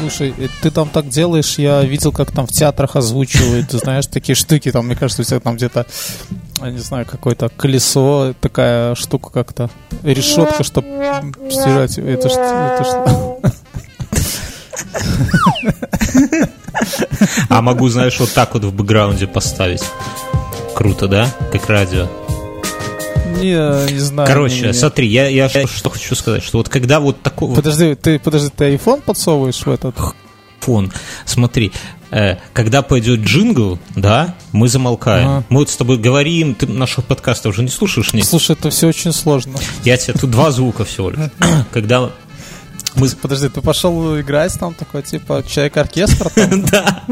[0.00, 4.34] Слушай, э, ты там так делаешь, я видел, как там в театрах озвучивают, знаешь, такие
[4.34, 5.86] штуки, там, мне кажется, у тебя там где-то,
[6.62, 9.68] я не знаю, какое-то колесо, такая штука как-то,
[10.02, 10.88] решетка, чтобы
[11.50, 13.40] стирать, это что, это что?
[17.50, 19.82] А могу, знаешь, вот так вот в бэкграунде поставить.
[20.74, 21.28] Круто, да?
[21.52, 22.08] Как радио.
[23.38, 24.26] Не, не знаю.
[24.28, 24.72] Короче, не, не.
[24.72, 28.74] смотри, я, я что хочу сказать, что вот когда вот такой Подожди, ты, подожди, ты
[28.74, 29.94] iPhone подсовываешь в этот?
[30.60, 30.92] фон,
[31.24, 31.72] смотри,
[32.10, 35.28] э, когда пойдет джингл, да, мы замолкаем.
[35.28, 35.44] Ага.
[35.48, 38.26] Мы вот с тобой говорим, ты нашего подкаста уже не слушаешь, нет?
[38.26, 39.58] Слушай, это все очень сложно.
[39.84, 41.30] Я тебе тут два звука всего лишь.
[41.72, 42.10] Когда
[42.94, 43.08] мы...
[43.22, 46.30] Подожди, ты пошел играть там такой, типа, человек-оркестр?
[46.70, 47.02] Да.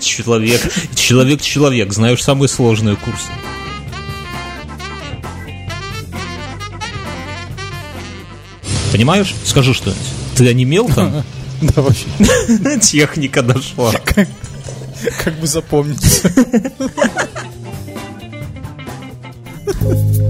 [0.00, 0.60] Человек,
[0.94, 3.22] человек-человек, знаешь, самый сложный курс.
[8.94, 9.34] Понимаешь?
[9.44, 10.00] Скажи что-нибудь.
[10.36, 11.24] Ты онемел там?
[11.60, 12.04] Да, вообще,
[12.80, 13.90] Техника дошла.
[15.24, 16.22] как бы запомнить.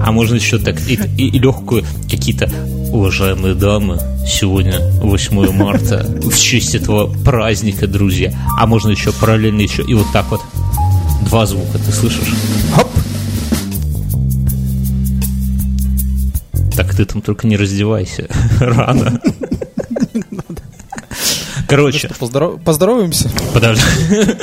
[0.00, 2.50] А можно еще так и, и- и легкую какие-то
[2.90, 3.98] уважаемые дамы.
[4.26, 8.32] Сегодня 8 марта в честь этого праздника, друзья.
[8.58, 10.40] А можно еще параллельно еще и вот так вот
[11.28, 11.78] два звука.
[11.78, 12.32] Ты слышишь?
[12.74, 12.88] Хоп!
[16.96, 18.28] Ты там только не раздевайся
[18.60, 19.20] рано.
[21.68, 23.30] Короче, Поздоров- Поздороваемся.
[23.52, 23.82] Подожди.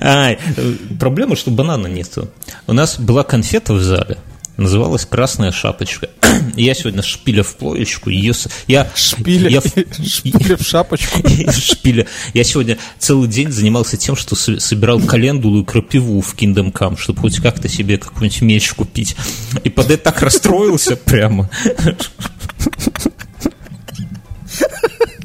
[0.00, 2.28] Ай, э, проблема, что банана нету.
[2.66, 4.18] У нас была конфета в зале,
[4.62, 6.08] называлась «Красная шапочка».
[6.56, 8.32] Я сегодня шпиля в плоечку, ее...
[8.66, 9.60] Я, Шпиля, я-
[10.06, 11.20] шпиля в шапочку.
[11.52, 12.06] шпиля.
[12.34, 17.20] Я сегодня целый день занимался тем, что собирал календулу и крапиву в Kingdom Come, чтобы
[17.20, 19.16] хоть как-то себе какой-нибудь меч купить.
[19.64, 21.50] И под это так расстроился прямо.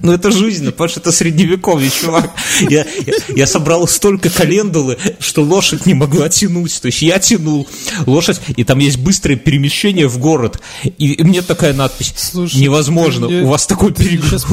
[0.07, 2.31] Ну, это жизнь, потому что это средневековье, чувак.
[2.61, 6.81] Я, я, я собрал столько календулы, что лошадь не могла тянуть.
[6.81, 7.67] То есть я тянул
[8.05, 10.61] лошадь, и там есть быстрое перемещение в город.
[10.85, 12.13] И, и мне такая надпись.
[12.15, 14.45] Слушай, Невозможно, мне- у вас такой перегруз.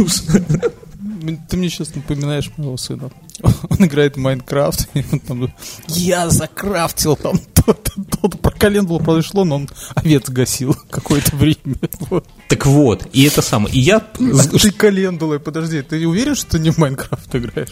[1.49, 3.11] Ты мне сейчас напоминаешь моего сына.
[3.43, 5.55] Он играет в Майнкрафт, и он там,
[5.87, 8.29] я закрафтил там то-то.
[8.39, 11.77] Про календулу произошло, но он овец гасил какое-то время.
[12.11, 12.27] Вот.
[12.49, 13.75] Так вот, и это самое.
[13.75, 13.97] И я...
[13.99, 17.69] А ты календулой, подожди, ты уверен, что ты не в Майнкрафт играешь?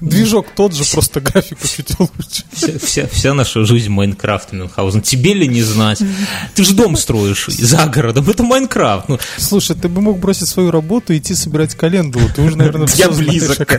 [0.00, 2.44] Движок тот же, просто графику чуть лучше.
[2.52, 5.02] Вся, вся, вся наша жизнь Майнкрафт, Мюнхгаузен.
[5.02, 6.02] Тебе ли не знать?
[6.54, 8.28] Ты же дом строишь за городом.
[8.28, 9.08] Это Майнкрафт.
[9.08, 12.28] Ну, Слушай, ты бы мог бросить свою работу и идти собирать календулу.
[12.34, 13.78] Ты уже, наверное, Я все близок.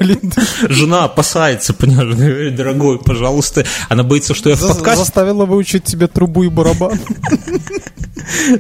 [0.69, 3.65] жена опасается, понимаешь, дорогой, пожалуйста.
[3.89, 6.99] Она боится, что я в подкасте Заставила выучить тебе трубу и барабан.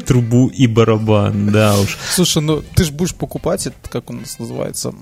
[0.05, 1.97] трубу и барабан, да уж.
[2.11, 4.93] Слушай, ну ты же будешь покупать, это как у нас называется,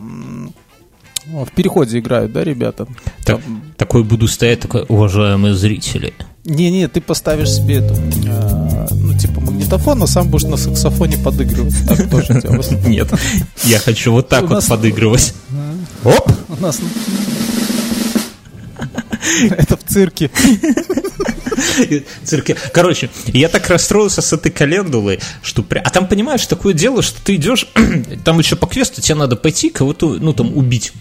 [1.25, 2.87] в переходе играют, да, ребята?
[3.23, 6.13] Так, Там- такой буду стоять, такой, уважаемые зрители.
[6.45, 7.93] Не-не, ты поставишь себе эту,
[8.27, 11.75] а, ну, типа магнитофон, а сам будешь на саксофоне подыгрывать.
[11.87, 12.33] Так тоже.
[12.87, 13.09] Нет,
[13.65, 15.33] я хочу вот так вот подыгрывать.
[16.03, 16.31] Оп!
[16.47, 16.79] У нас...
[19.49, 20.29] Это в цирке.
[22.23, 22.55] цирке.
[22.73, 25.65] Короче, я так расстроился с этой календулой, что...
[25.83, 27.67] А там, понимаешь, такое дело, что ты идешь,
[28.23, 30.93] там еще по квесту тебе надо пойти кого-то, ну, там, убить.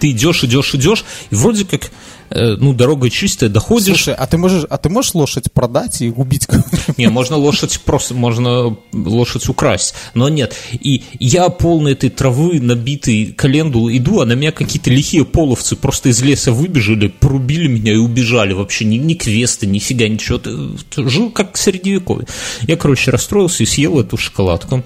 [0.00, 1.90] Ты идешь, идешь, идешь, и вроде как,
[2.30, 3.96] э, ну, дорога чистая, доходишь.
[4.04, 6.96] Слушай, а ты можешь, а ты можешь лошадь продать и убить кого-нибудь?
[6.98, 10.54] Не, можно лошадь просто, можно лошадь украсть, но нет.
[10.72, 16.08] И я полный этой травы, набитый календул, иду, а на меня какие-то лихие половцы просто
[16.08, 18.54] из леса выбежали, порубили меня и убежали.
[18.54, 20.38] Вообще ни, ни квеста, нифига, ничего.
[20.38, 22.26] Ты- Жил как средневековье.
[22.66, 24.82] Я, короче, расстроился и съел эту шоколадку.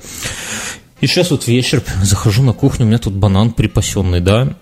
[1.00, 4.56] И сейчас вот вечер, захожу на кухню, у меня тут банан припасенный, да,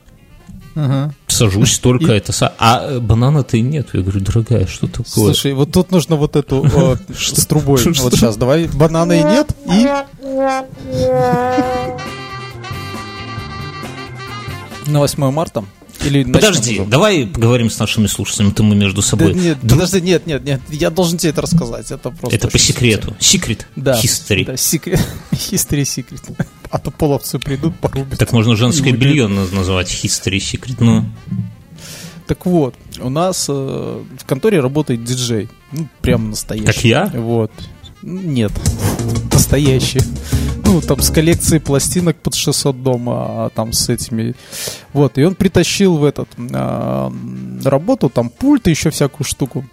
[1.27, 2.33] сажусь только это...
[2.33, 3.89] са- А э, банана-то и нет.
[3.93, 5.05] Я говорю, дорогая, что такое?
[5.07, 7.83] Слушай, вот тут нужно вот эту о, с трубой.
[7.85, 8.69] Вот сейчас, давай.
[8.69, 9.89] Банана и нет, и...
[14.91, 15.65] На 8 марта?
[16.07, 16.91] Или начнем Подожди, уже?
[16.91, 19.35] давай поговорим с нашими слушателями, то мы между Да собой.
[19.35, 22.37] нет, Дру- подожди, нет, нет, нет, я должен тебе это рассказать, это просто...
[22.37, 23.17] Это по секрету.
[23.19, 23.67] Секрет.
[23.77, 24.01] Да.
[24.01, 24.45] History.
[24.47, 25.01] Да, секрет.
[25.33, 26.23] History секрет.
[26.71, 28.19] А то половцы придут, порубят.
[28.19, 30.77] Так можно женское белье наз- назвать History Secret.
[30.81, 31.05] Ну,
[32.27, 35.49] Так вот, у нас э, в конторе работает диджей.
[35.73, 36.67] Ну, прям настоящий.
[36.67, 37.07] Как я?
[37.15, 37.53] Вот.
[38.07, 38.53] Нет,
[39.33, 40.01] настоящий.
[40.65, 44.37] Ну, там с коллекцией пластинок под 600 дома, а там с этими...
[44.93, 47.13] Вот, и он притащил в этот а,
[47.65, 49.67] работу, там пульт и еще всякую штуку.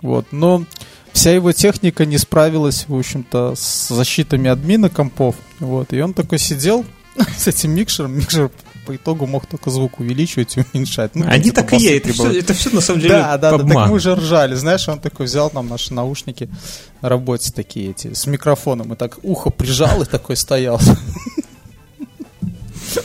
[0.00, 0.64] Вот, но
[1.12, 5.34] вся его техника не справилась, в общем-то, с защитами админа компов.
[5.58, 6.84] Вот, и он такой сидел,
[7.36, 8.52] с этим микшером, микшер
[8.86, 11.14] по итогу мог только звук увеличивать и уменьшать.
[11.14, 13.50] Ну, Они типа так и есть, это все, это все на самом деле Да, да,
[13.52, 16.48] да, так мы уже ржали, знаешь, он такой взял там наши наушники
[17.00, 20.80] на работе такие эти, с микрофоном, и так ухо прижал и такой стоял.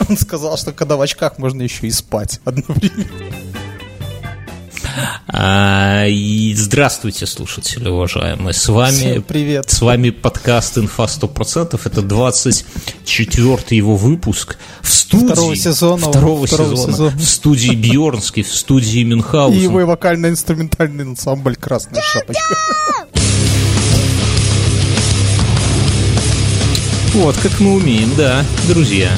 [0.08, 3.57] Он сказал, что когда в очках можно еще и спать одновременно.
[5.26, 8.54] А, и здравствуйте, слушатели, уважаемые.
[8.54, 9.70] С вами, Всем привет.
[9.70, 11.80] С вами подкаст «Инфа 100%».
[11.84, 15.26] Это 24 его выпуск в студии...
[15.26, 16.08] Второго сезона.
[16.08, 17.16] Второго, второго сезона, сезона.
[17.16, 19.58] В студии Бьернский, в студии Мюнхгаузен.
[19.58, 22.56] И его вокально-инструментальный ансамбль «Красная шапочка».
[27.14, 29.10] Вот как мы умеем, да, друзья.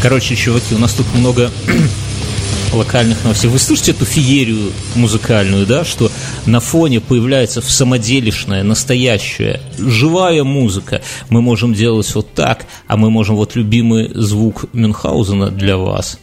[0.00, 1.50] Короче, чуваки, у нас тут много
[2.72, 3.50] локальных новостей.
[3.50, 6.10] Вы слышите эту феерию музыкальную, да, что
[6.46, 11.02] на фоне появляется самоделишная, настоящая, живая музыка.
[11.30, 16.20] Мы можем делать вот так, а мы можем вот любимый звук Мюнхгаузена для вас.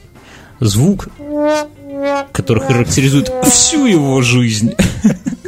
[0.62, 1.10] Звук,
[2.31, 4.74] который характеризует всю его жизнь.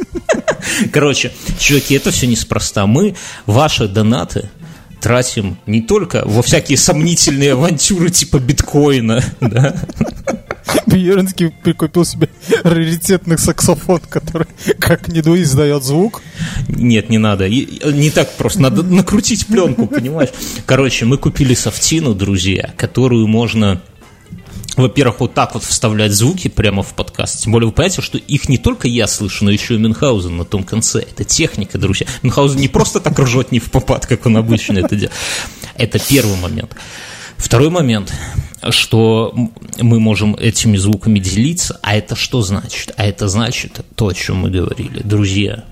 [0.92, 2.86] Короче, чуваки, это все неспроста.
[2.86, 3.16] Мы,
[3.46, 4.50] ваши донаты,
[5.00, 9.74] тратим не только во всякие сомнительные авантюры типа биткоина, да,
[10.86, 12.28] Бьернский прикупил себе
[12.62, 14.46] раритетный саксофон, который
[14.78, 16.22] как не дуй издает звук.
[16.68, 17.46] Нет, не надо.
[17.46, 18.60] И, не так просто.
[18.60, 20.30] Надо накрутить пленку, понимаешь?
[20.66, 23.80] Короче, мы купили софтину, друзья, которую можно
[24.76, 27.42] во-первых, вот так вот вставлять звуки прямо в подкаст.
[27.42, 30.44] Тем более вы понимаете, что их не только я слышу, но еще и Мюнхгаузен на
[30.44, 31.00] том конце.
[31.00, 32.06] Это техника, друзья.
[32.22, 35.16] Мюнхгаузен не просто так ржет не в попад, как он обычно это делает.
[35.74, 36.76] Это первый момент.
[37.36, 38.12] Второй момент,
[38.70, 39.32] что
[39.80, 42.92] мы можем этими звуками делиться, а это что значит?
[42.96, 45.00] А это значит то, о чем мы говорили.
[45.04, 45.64] Друзья,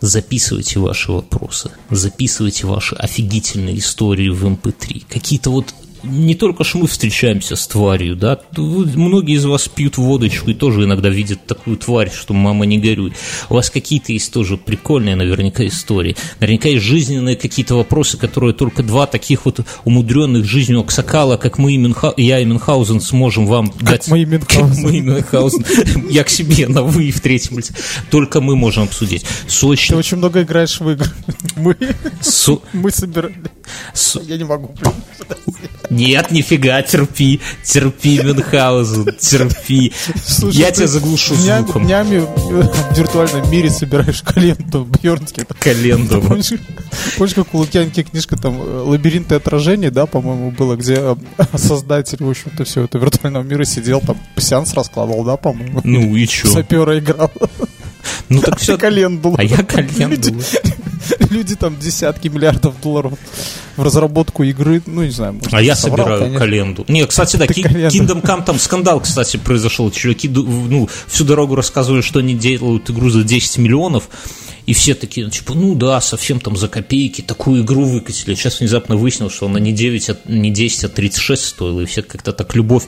[0.00, 4.94] записывайте ваши вопросы, записывайте ваши офигительные истории в MP3.
[4.94, 9.98] Эм Какие-то вот не только ж мы встречаемся с тварью, да, многие из вас пьют
[9.98, 13.12] водочку и тоже иногда видят такую тварь, что мама не горюй.
[13.48, 16.16] У вас какие-то есть тоже прикольные наверняка истории.
[16.40, 21.74] Наверняка есть жизненные какие-то вопросы, которые только два таких вот умудренных жизнью Аксакала, как мы
[21.74, 22.14] и Мюнха...
[22.16, 24.08] я и Мюнхгаузен сможем вам как дать.
[24.08, 24.74] Мы и Мюнхгаузен.
[24.74, 25.64] Как мы и Мюнхгаузен.
[26.10, 27.74] Я к себе на вы и в третьем лице.
[28.10, 29.24] Только мы можем обсудить.
[29.46, 29.94] С очень...
[29.94, 31.10] Ты очень много играешь в игры.
[31.56, 31.76] Мы,
[32.20, 32.50] С...
[32.72, 33.34] мы собирали.
[34.22, 34.74] Я не могу.
[35.90, 39.92] Нет, нифига, терпи, терпи, Мюнхгаузен, терпи.
[40.24, 41.84] Слушай, Я тебя заглушу дня, звуком.
[41.84, 45.44] Днями в виртуальном мире собираешь календу, Бьернский.
[45.58, 46.22] Календу.
[46.22, 46.52] Помнишь,
[47.18, 51.16] помнишь, как у Лукьянки книжка там э, «Лабиринты отражений», да, по-моему, было, где э,
[51.56, 55.80] создатель, в общем-то, все это виртуального мира сидел, там сеанс раскладывал, да, по-моему?
[55.82, 56.48] Ну и чё?
[56.48, 57.32] Сапера играл.
[58.28, 58.78] Ну так все.
[58.78, 59.34] Календулу.
[59.38, 60.40] А я календулу.
[61.30, 63.14] Люди, там десятки миллиардов долларов
[63.76, 65.34] в разработку игры, ну не знаю.
[65.34, 66.38] Может, а я соврал, собираю конечно.
[66.38, 66.84] календу.
[66.88, 69.90] Не, кстати, да, Ки- Kingdom Come там скандал, кстати, произошел.
[69.90, 74.08] Чуваки, ну, всю дорогу рассказывали, что они делают игру за 10 миллионов.
[74.66, 78.34] И все такие, ну, типа, ну да, совсем там за копейки такую игру выкатили.
[78.34, 81.80] Сейчас внезапно выяснилось, что она не 9, а, не 10, а 36 стоила.
[81.80, 82.84] И все как-то так любовь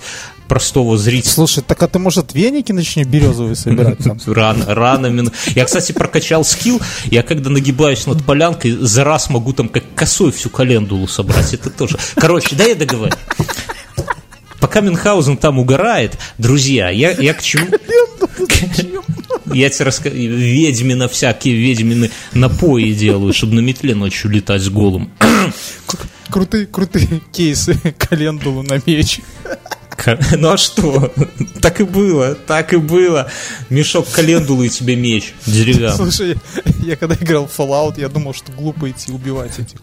[0.46, 1.30] простого зрителя.
[1.30, 3.98] Слушай, так а ты, может, веники начни березовые собирать?
[4.26, 5.32] Рано, рано.
[5.54, 6.80] Я, кстати, прокачал скилл.
[7.06, 11.54] Я когда нагибаюсь над полянкой, за раз могу там как косой всю календулу собрать.
[11.54, 11.98] Это тоже.
[12.14, 13.14] Короче, да я договорю.
[14.62, 17.66] Пока Мюнхгаузен там угорает, друзья, я, я к чему...
[19.52, 25.10] Я тебе расскажу, ведьмина всякие ведьмины напои делаю, чтобы на метле ночью летать с голым.
[26.30, 29.18] Крутые, крутые кейсы календулу на меч.
[30.36, 31.12] Ну а что?
[31.60, 33.30] Так и было, так и было.
[33.68, 35.96] Мешок календулы и тебе меч деревянный.
[35.96, 36.38] Слушай,
[36.84, 39.80] я когда играл в Fallout, я думал, что глупо идти убивать этих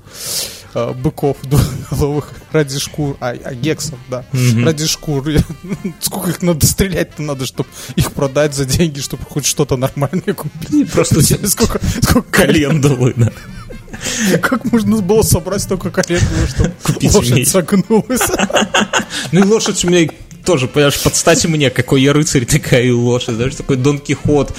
[0.73, 4.65] э, быков двухголовых ради шкур, а, а гексов, да, mm-hmm.
[4.65, 5.25] ради шкур.
[5.99, 10.91] Сколько их надо стрелять-то надо, чтобы их продать за деньги, чтобы хоть что-то нормальное купить.
[10.91, 13.33] Просто сколько, сколько календулы надо.
[14.41, 17.47] Как можно было собрать столько календулы, чтобы Купить лошадь меч.
[17.47, 18.21] согнулась?
[19.31, 20.09] Ну и лошадь у меня
[20.45, 24.55] тоже, понимаешь, подстать мне, какой я рыцарь, такая и лошадь, даже такой Дон Кихот.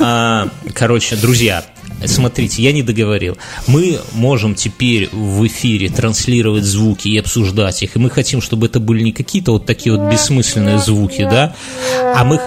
[0.00, 1.64] А, короче, друзья,
[2.06, 3.36] Смотрите, я не договорил.
[3.66, 8.80] Мы можем теперь в эфире транслировать звуки и обсуждать их, и мы хотим, чтобы это
[8.80, 11.54] были не какие-то вот такие вот бессмысленные звуки, да,
[12.14, 12.40] а мы,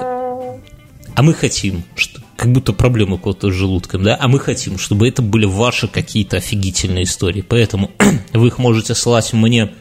[1.16, 5.08] а мы хотим, что, как будто проблемы кого-то с желудком, да, а мы хотим, чтобы
[5.08, 7.42] это были ваши какие-то офигительные истории.
[7.42, 7.92] Поэтому
[8.34, 9.72] вы их можете слать мне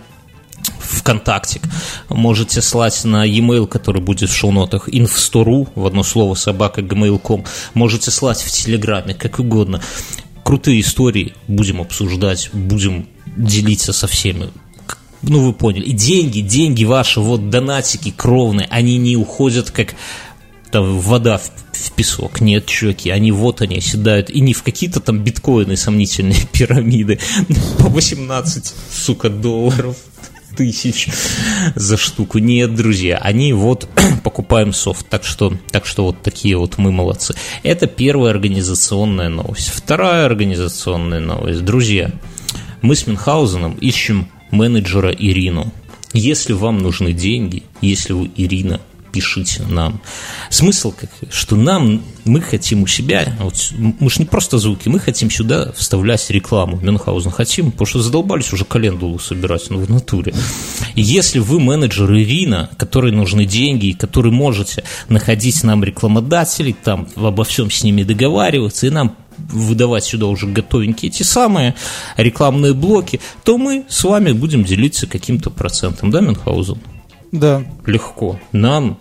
[0.93, 1.61] ВКонтакте.
[2.09, 7.45] Можете слать на e-mail, который будет в шоу-нотах, inf100.ru, в одно слово, собака, gmail.com.
[7.75, 9.81] Можете слать в Телеграме, как угодно.
[10.45, 14.51] Крутые истории будем обсуждать, будем делиться со всеми
[15.23, 19.95] ну вы поняли, и деньги, деньги ваши, вот донатики кровные, они не уходят как
[20.73, 22.41] там вода в, в песок.
[22.41, 24.31] Нет, чуваки, они вот они оседают.
[24.31, 27.21] И не в какие-то там биткоины сомнительные пирамиды
[27.79, 29.97] по 18, сука, долларов
[30.57, 31.09] тысяч
[31.75, 32.39] за штуку.
[32.39, 33.89] Нет, друзья, они вот
[34.25, 35.07] покупаем софт.
[35.09, 37.35] Так что, так что вот такие вот мы молодцы.
[37.63, 39.69] Это первая организационная новость.
[39.69, 41.65] Вторая организационная новость.
[41.65, 42.11] Друзья,
[42.81, 45.73] мы с Мюнхгаузеном ищем менеджера Ирину.
[46.13, 48.81] Если вам нужны деньги, если вы Ирина,
[49.13, 50.01] пишите нам.
[50.51, 54.99] Смысл как, что нам, мы хотим у себя, вот, мы же не просто звуки, мы
[54.99, 60.35] хотим сюда вставлять рекламу Мюнхгаузен хотим, потому что задолбались уже календулу собирать, ну, в натуре.
[60.97, 67.45] если вы менеджер Ирина, который нужны деньги, и который можете находить нам рекламодателей, там, обо
[67.45, 71.75] всем с ними договариваться, и нам выдавать сюда уже готовенькие эти самые
[72.17, 76.79] рекламные блоки, то мы с вами будем делиться каким-то процентом, да, Мюнхгаузен?
[77.33, 77.65] Да.
[77.87, 78.39] Легко.
[78.53, 78.99] Нам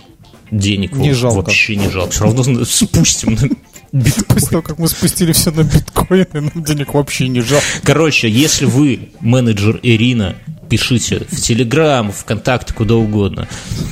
[0.51, 1.37] денег не жалко.
[1.37, 2.11] вообще не жалко.
[2.11, 3.49] Все равно спустим на
[3.91, 4.25] биткоин.
[4.25, 7.65] После того, как мы спустили все на биткоины, нам денег вообще не жалко.
[7.83, 10.35] Короче, если вы менеджер Ирина,
[10.69, 13.47] пишите в Телеграм, ВКонтакте, куда угодно.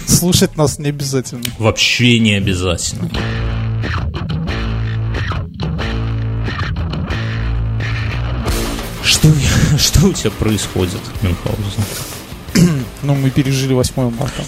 [0.07, 1.43] Слушать нас не обязательно.
[1.57, 3.09] Вообще не обязательно.
[9.03, 9.27] Что,
[9.77, 11.83] что у тебя происходит, Мюнхгаузен?
[13.03, 14.43] Ну, мы пережили 8 марта.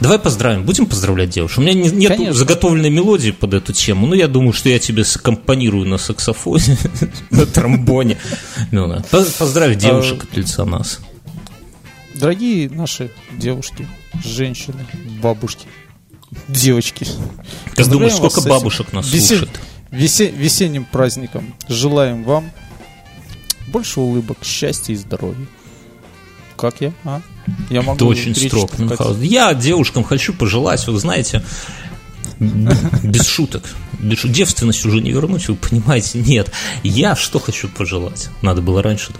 [0.00, 0.64] Давай поздравим.
[0.64, 1.58] Будем поздравлять девушек.
[1.58, 2.32] У меня не, нет Конечно.
[2.32, 6.78] заготовленной мелодии под эту тему, но я думаю, что я тебе саккомпанирую на саксофоне,
[7.30, 8.16] на тромбоне.
[8.72, 11.00] Ну, поздравь девушек от лица нас.
[12.14, 13.86] Дорогие наши девушки,
[14.24, 14.86] женщины,
[15.22, 15.66] бабушки,
[16.48, 17.06] девочки.
[17.76, 19.50] Как думаешь, сколько бабушек нас слушает?
[19.90, 22.50] Весенним праздником желаем вам
[23.68, 25.46] больше улыбок, счастья и здоровья.
[26.56, 26.92] Как я?
[27.04, 27.22] А?
[27.68, 29.22] Я могу Ты очень строг, Мюнхгаузен.
[29.22, 31.42] Я девушкам хочу пожелать, вы знаете,
[32.38, 33.64] без шуток.
[33.98, 34.34] Без шуток.
[34.34, 36.18] Девственность уже не вернуть, вы понимаете?
[36.18, 36.50] Нет.
[36.82, 38.30] Я что хочу пожелать?
[38.40, 39.12] Надо было раньше.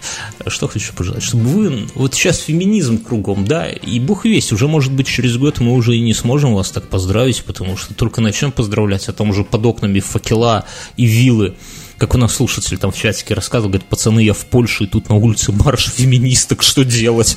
[0.47, 1.23] Что хочу пожелать?
[1.23, 1.89] Чтобы вы...
[1.95, 5.97] Вот сейчас феминизм кругом, да, и бог весь, уже, может быть, через год мы уже
[5.97, 9.67] и не сможем вас так поздравить, потому что только начнем поздравлять, а там уже под
[9.67, 10.65] окнами факела
[10.97, 11.57] и вилы
[12.01, 15.11] как у нас слушатель там в чатике рассказывал, говорит, пацаны, я в Польше, и тут
[15.11, 17.37] на улице марш феминисток, что делать?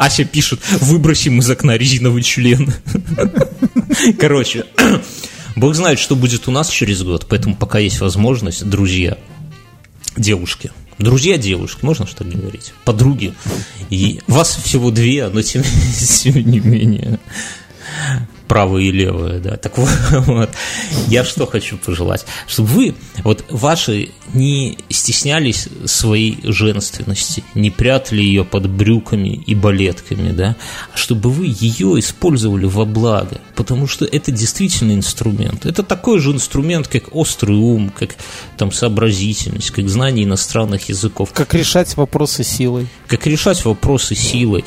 [0.00, 2.74] Ася пишет, выбросим из окна резиновый член.
[4.18, 4.66] Короче,
[5.54, 9.18] бог знает, что будет у нас через год, поэтому пока есть возможность, друзья,
[10.16, 12.72] девушки, Друзья девушки, можно что говорить?
[12.86, 13.34] Подруги.
[13.90, 15.62] И вас всего две, но тем,
[16.22, 17.20] тем не менее
[18.46, 19.56] правое и левое, да.
[19.56, 19.74] Так
[20.26, 20.50] вот,
[21.08, 22.24] я что хочу пожелать?
[22.46, 30.32] Чтобы вы, вот ваши, не стеснялись своей женственности, не прятали ее под брюками и балетками,
[30.32, 30.56] да,
[30.92, 35.66] а чтобы вы ее использовали во благо, потому что это действительно инструмент.
[35.66, 38.16] Это такой же инструмент, как острый ум, как
[38.56, 41.30] там сообразительность, как знание иностранных языков.
[41.32, 42.88] Как решать вопросы силой.
[43.06, 44.64] Как решать вопросы силой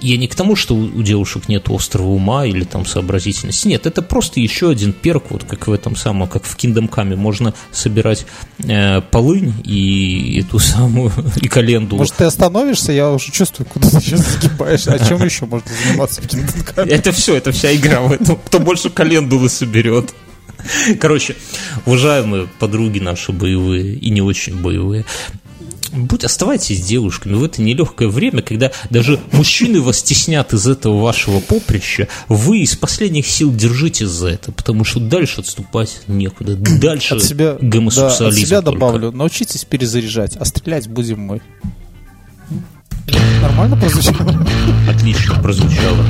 [0.00, 3.68] я не к тому, что у девушек нет острого ума или там сообразительности.
[3.68, 7.16] Нет, это просто еще один перк, вот как в этом самом, как в Kingdom Come.
[7.16, 8.26] Можно собирать
[8.58, 12.00] э, полынь и эту самую, и календулу.
[12.00, 12.92] Может, ты остановишься?
[12.92, 14.86] Я уже чувствую, куда ты сейчас загибаешь.
[14.86, 16.88] А чем еще можно заниматься в Kingdom Come?
[16.88, 18.36] Это все, это вся игра в этом.
[18.36, 20.14] Кто больше календулы соберет.
[21.00, 21.36] Короче,
[21.86, 25.04] уважаемые подруги наши боевые и не очень боевые,
[25.92, 31.40] будь, оставайтесь девушками в это нелегкое время, когда даже мужчины вас стеснят из этого вашего
[31.40, 36.56] поприща, вы из последних сил держитесь за это, потому что дальше отступать некуда.
[36.56, 38.24] Дальше от себя, гомосексуализм.
[38.24, 38.78] Да, от себя только.
[38.78, 41.40] добавлю, научитесь перезаряжать, а стрелять будем мы.
[43.40, 44.46] Нормально прозвучало?
[44.88, 46.04] Отлично прозвучало.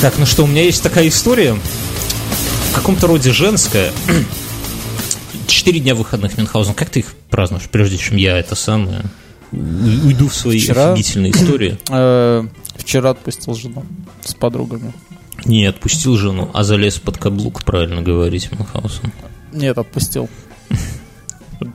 [0.00, 1.54] Так, ну что, у меня есть такая история,
[2.70, 3.90] в каком-то роде женская.
[5.48, 6.74] Четыре дня выходных Мюнхгаузен.
[6.74, 9.02] Как ты их празднуешь, прежде чем я это самое
[9.50, 11.78] уйду в свои вчера, офигительные истории?
[11.88, 13.84] Э, вчера отпустил жену
[14.22, 14.92] с подругами.
[15.46, 19.10] Не, отпустил жену, а залез под каблук, правильно говорить, Мюнхгаузен.
[19.52, 20.28] Нет, отпустил.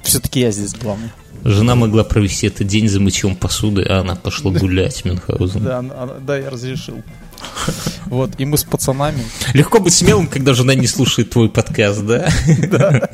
[0.03, 1.09] Все-таки я здесь главный.
[1.43, 5.63] Жена могла провести этот день за мытьем посуды, а она пошла гулять, Мюнхгаузен.
[5.63, 5.83] Да,
[6.21, 7.01] да, я разрешил.
[8.05, 9.23] Вот, и мы с пацанами.
[9.53, 12.29] Легко быть смелым, когда жена не слушает твой подкаст, да?
[12.69, 13.09] Да.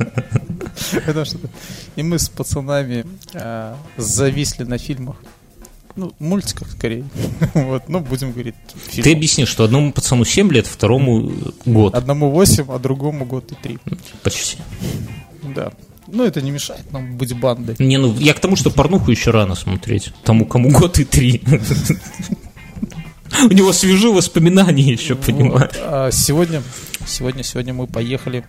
[1.95, 5.17] И мы с пацанами э, зависли на фильмах.
[5.95, 7.05] Ну, мультиках скорее.
[7.53, 8.55] вот, ну, будем говорить.
[8.93, 11.31] Ты объясни, что одному пацану 7 лет, второму
[11.65, 11.95] год.
[11.95, 13.77] Одному 8, а другому год и 3.
[14.23, 14.57] Почти.
[15.55, 15.71] Да.
[16.11, 17.75] Ну, это не мешает нам быть бандой.
[17.79, 20.11] Не, ну, я к тому, что порнуху еще рано смотреть.
[20.23, 21.41] Тому, кому год и три.
[23.43, 25.71] У него свежие воспоминания еще, понимаешь.
[25.77, 26.63] А сегодня,
[27.05, 28.43] сегодня, сегодня мы поехали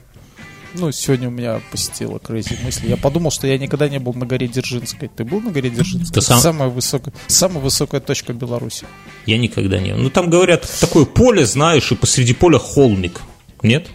[0.75, 2.89] ну, сегодня у меня посетила крейзи мысль.
[2.89, 5.09] Я подумал, что я никогда не был на горе Дзержинской.
[5.09, 6.11] Ты был на горе Дзержинской?
[6.11, 6.41] Это сам...
[6.41, 8.87] самая, высокая, самая высокая точка Беларуси.
[9.27, 9.95] Я никогда не.
[9.95, 13.21] Ну, там, говорят, такое поле, знаешь, и посреди поля холмик.
[13.63, 13.89] Нет?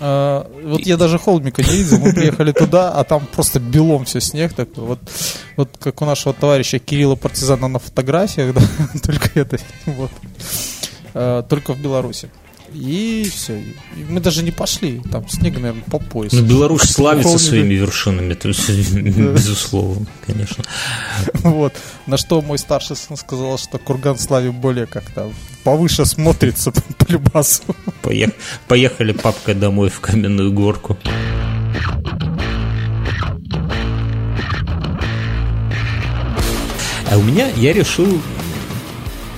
[0.00, 4.20] А, вот я даже холмика не видел, мы приехали туда, а там просто белом все
[4.20, 4.84] снег такой.
[4.84, 4.98] Вот,
[5.56, 8.62] вот как у нашего товарища Кирилла Партизана на фотографиях, да,
[9.04, 10.10] только это, вот.
[11.12, 12.30] А, только в Беларуси.
[12.72, 13.58] И все.
[13.58, 15.00] И мы даже не пошли.
[15.10, 16.36] Там снег, наверное, по поясу.
[16.36, 20.64] Ну, Беларусь славится своими вершинами, то есть, безусловно, конечно.
[21.34, 21.74] Вот.
[22.06, 25.32] На что мой старший сын сказал, что Курган Слави более как-то
[25.64, 27.62] повыше смотрится по любасу.
[28.68, 30.96] Поехали папка домой в каменную горку.
[37.10, 38.20] А у меня я решил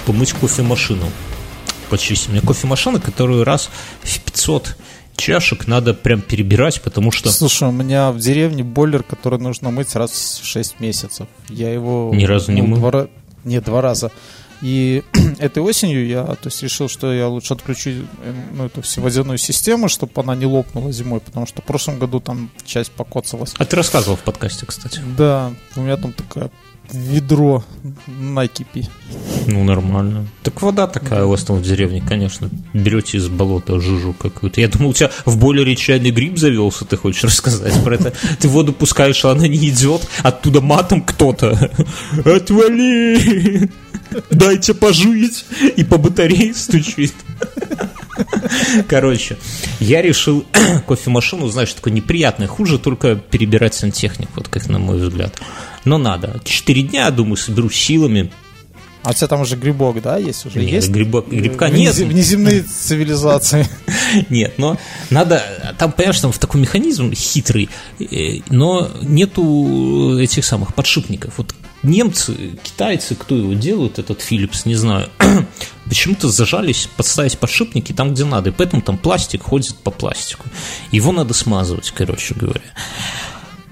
[0.05, 1.07] помыть кофемашину
[1.93, 2.31] почистить.
[2.31, 3.69] У меня кофемашина, которую раз
[4.03, 4.79] в 500
[5.15, 7.31] чашек надо прям перебирать, потому что...
[7.31, 11.29] Слушай, у меня в деревне бойлер, который нужно мыть раз в 6 месяцев.
[11.51, 12.11] Я его...
[12.15, 12.79] Ни разу ну, не мыл?
[12.79, 13.09] Два...
[13.45, 14.11] Нет, два раза.
[14.62, 15.02] И
[15.38, 19.38] этой осенью я то есть, решил, что я лучше отключу э, ну, эту всю водяную
[19.38, 23.54] систему, чтобы она не лопнула зимой, потому что в прошлом году там часть покоцалась.
[23.59, 25.00] А ты рассказывал в подкасте, кстати.
[25.19, 26.50] Да, у меня там такая
[26.92, 27.64] ведро
[28.07, 28.88] накипи.
[29.47, 30.26] Ну, нормально.
[30.42, 32.50] Так вода такая у вас там в деревне, конечно.
[32.73, 34.61] Берете из болота жижу какую-то.
[34.61, 38.12] Я думал, у тебя в бойлере чайный гриб завелся, ты хочешь рассказать про это?
[38.38, 41.71] Ты воду пускаешь, а она не идет, оттуда матом кто-то.
[42.25, 43.71] Отвали!
[44.31, 45.45] Дайте пожить!
[45.76, 47.15] И по батарее стучит.
[48.89, 49.39] Короче,
[49.80, 50.45] я решил
[50.87, 55.41] кофемашину, знаешь, такое неприятное, хуже только перебирать сантехник, вот как на мой взгляд.
[55.84, 56.41] Но надо.
[56.45, 58.30] Четыре дня, думаю, соберу силами,
[59.02, 60.60] а у тебя там уже грибок, да, есть уже?
[60.60, 60.89] Нет, есть?
[60.91, 61.95] Грибок, грибка нет.
[61.97, 63.67] Внеземные цивилизации.
[64.30, 64.78] Нет, но
[65.10, 65.43] надо...
[65.76, 71.34] Там, понимаешь, там в такой механизм хитрый, э, но нету этих самых подшипников.
[71.39, 75.08] Вот немцы, китайцы, кто его делают, этот Philips, не знаю,
[75.86, 80.45] почему-то зажались подставить подшипники там, где надо, и поэтому там пластик ходит по пластику.
[80.90, 82.62] Его надо смазывать, короче говоря.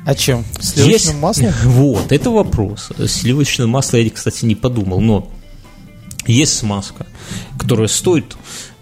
[0.06, 0.44] А чем?
[0.60, 1.14] Сливочным Есть...
[1.14, 1.52] маслом?
[1.64, 2.90] Вот, это вопрос.
[3.06, 5.30] Сливочное масло я, кстати, не подумал, но
[6.26, 7.06] есть смазка,
[7.58, 8.36] которая стоит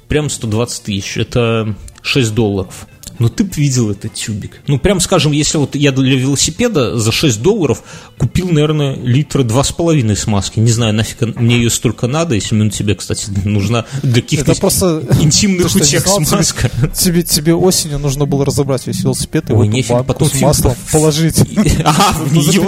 [0.08, 1.16] прям 120 тысяч.
[1.16, 2.86] Это 6 долларов.
[3.18, 4.60] Ну, ты бы видел этот тюбик.
[4.66, 7.82] Ну, прям скажем, если вот я для велосипеда за 6 долларов
[8.16, 10.60] купил, наверное, литра 2,5 смазки.
[10.60, 15.02] Не знаю, нафиг мне ее столько надо, если мне тебе, кстати, нужна для каких-то просто
[15.20, 16.70] интимных утех смазка.
[16.94, 20.74] Тебе, тебе осенью нужно было разобрать весь велосипед и Ой, эту банку потом с маслом
[20.92, 21.38] положить.
[21.84, 22.62] А, в нее?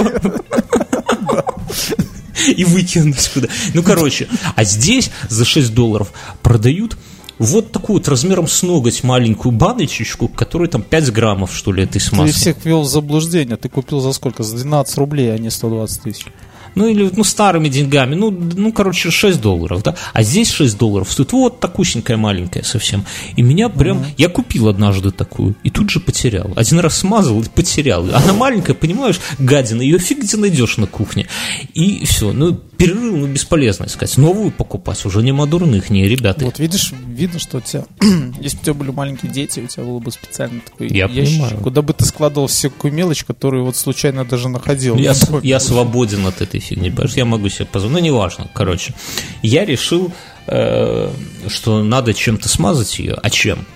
[2.47, 3.49] и выкинуть куда.
[3.75, 6.97] Ну, короче, а здесь за 6 долларов продают
[7.41, 11.99] вот такую вот размером с ноготь маленькую баночечку, которая там 5 граммов, что ли, этой
[11.99, 12.35] смазки.
[12.35, 13.57] Ты всех ввел в заблуждение.
[13.57, 14.43] Ты купил за сколько?
[14.43, 16.27] За 12 рублей, а не 120 тысяч.
[16.75, 21.11] Ну, или, ну, старыми деньгами, ну, ну, короче, 6 долларов, да, а здесь 6 долларов
[21.11, 21.33] стоит.
[21.33, 23.05] Вот такусенькая маленькая совсем,
[23.37, 24.15] и меня прям, uh-huh.
[24.19, 28.75] я купил однажды такую, и тут же потерял, один раз смазал и потерял, она маленькая,
[28.75, 31.27] понимаешь, гадина, ее фиг где найдешь на кухне,
[31.75, 34.17] и все, ну, перерыв ну, бесполезно искать.
[34.17, 36.45] Новую покупать уже не дурных, не ребята.
[36.45, 37.85] Вот видишь, видно, что у тебя,
[38.41, 41.41] если бы у тебя были маленькие дети, у тебя было бы специально такой я ящик,
[41.41, 41.59] понимаю.
[41.59, 44.97] куда бы ты складывал всякую мелочь, которую вот случайно даже находил.
[44.97, 48.95] Я, я свободен от этой фигни, понимаешь, я могу себе позволить, ну неважно, короче.
[49.43, 50.13] Я решил,
[50.47, 51.13] э,
[51.49, 53.67] что надо чем-то смазать ее, а чем?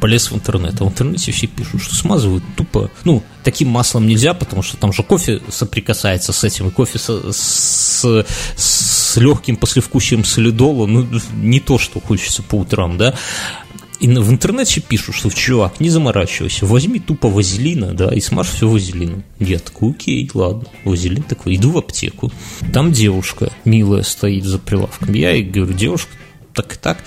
[0.00, 4.34] полез в интернет, а в интернете все пишут, что смазывают тупо, ну, таким маслом нельзя,
[4.34, 10.24] потому что там же кофе соприкасается с этим, и кофе с, с, с легким послевкусием
[10.24, 13.14] солидола, ну, не то, что хочется по утрам, да,
[14.00, 18.68] и в интернете пишут, что чувак, не заморачивайся, возьми тупо вазелина, да, и смажь все
[18.68, 19.24] вазелином.
[19.38, 22.30] Я такой, окей, ладно, вазелин такой, иду в аптеку.
[22.72, 25.14] Там девушка милая стоит за прилавком.
[25.14, 26.10] Я ей говорю, девушка,
[26.52, 26.98] так и так,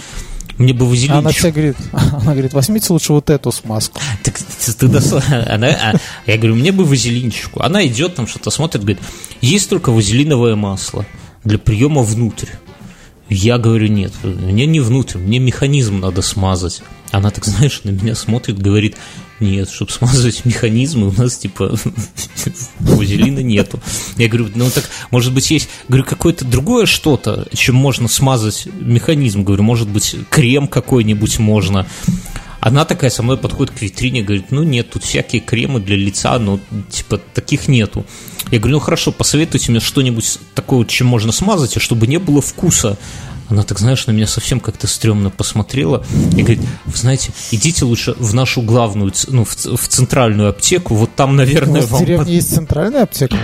[0.60, 1.16] мне бы вазелинчик.
[1.16, 4.00] Она тебе говорит, она говорит, возьмите лучше вот эту смазку.
[4.24, 4.86] Так ты
[5.50, 5.94] она, а,
[6.26, 7.62] Я говорю, мне бы вазелинчику.
[7.62, 9.00] Она идет там что-то смотрит, говорит,
[9.42, 11.06] есть только вазелиновое масло
[11.46, 12.50] для приема внутрь.
[13.30, 16.82] Я говорю, нет, мне не внутрь, мне механизм надо смазать.
[17.12, 18.96] Она так, знаешь, на меня смотрит, говорит,
[19.40, 21.76] нет, чтобы смазывать механизмы, у нас, типа,
[22.80, 23.80] вазелина нету.
[24.18, 29.44] Я говорю, ну так, может быть, есть, говорю, какое-то другое что-то, чем можно смазать механизм.
[29.44, 31.88] Говорю, может быть, крем какой-нибудь можно.
[32.62, 36.38] Она такая со мной подходит к витрине, говорит, ну нет, тут всякие кремы для лица,
[36.40, 38.06] но типа таких нету.
[38.52, 42.42] Я говорю, ну хорошо, посоветуйте мне что-нибудь такое, чем можно смазать, и чтобы не было
[42.42, 42.98] вкуса.
[43.48, 48.14] Она так, знаешь, на меня совсем как-то стрёмно посмотрела и говорит, вы знаете, идите лучше
[48.20, 52.02] в нашу главную, ну, в, в центральную аптеку, вот там, наверное, У вас в вам...
[52.02, 53.38] деревне под- есть центральная аптека?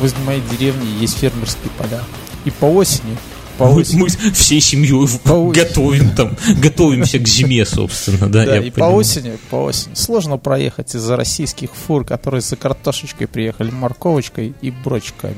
[0.00, 2.00] Возле моей деревни есть фермерские поля.
[2.44, 3.16] И по осени,
[3.58, 5.64] по Мы, осени, мы всей семьей По осени.
[5.64, 10.94] готовим там, готовимся к зиме, собственно, да, да, и по осени, по осени сложно проехать
[10.94, 15.36] из-за российских фур, которые за картошечкой приехали, морковочкой и брочками.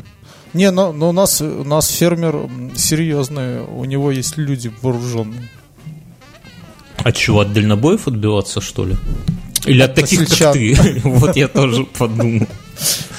[0.54, 5.48] Не, но, но у нас у нас фермер серьезный, у него есть люди вооруженные.
[6.96, 8.96] А чего, от дальнобоев отбиваться, что ли?
[9.66, 10.76] Или от, От таких, как ты?
[11.04, 12.46] Вот я тоже подумал.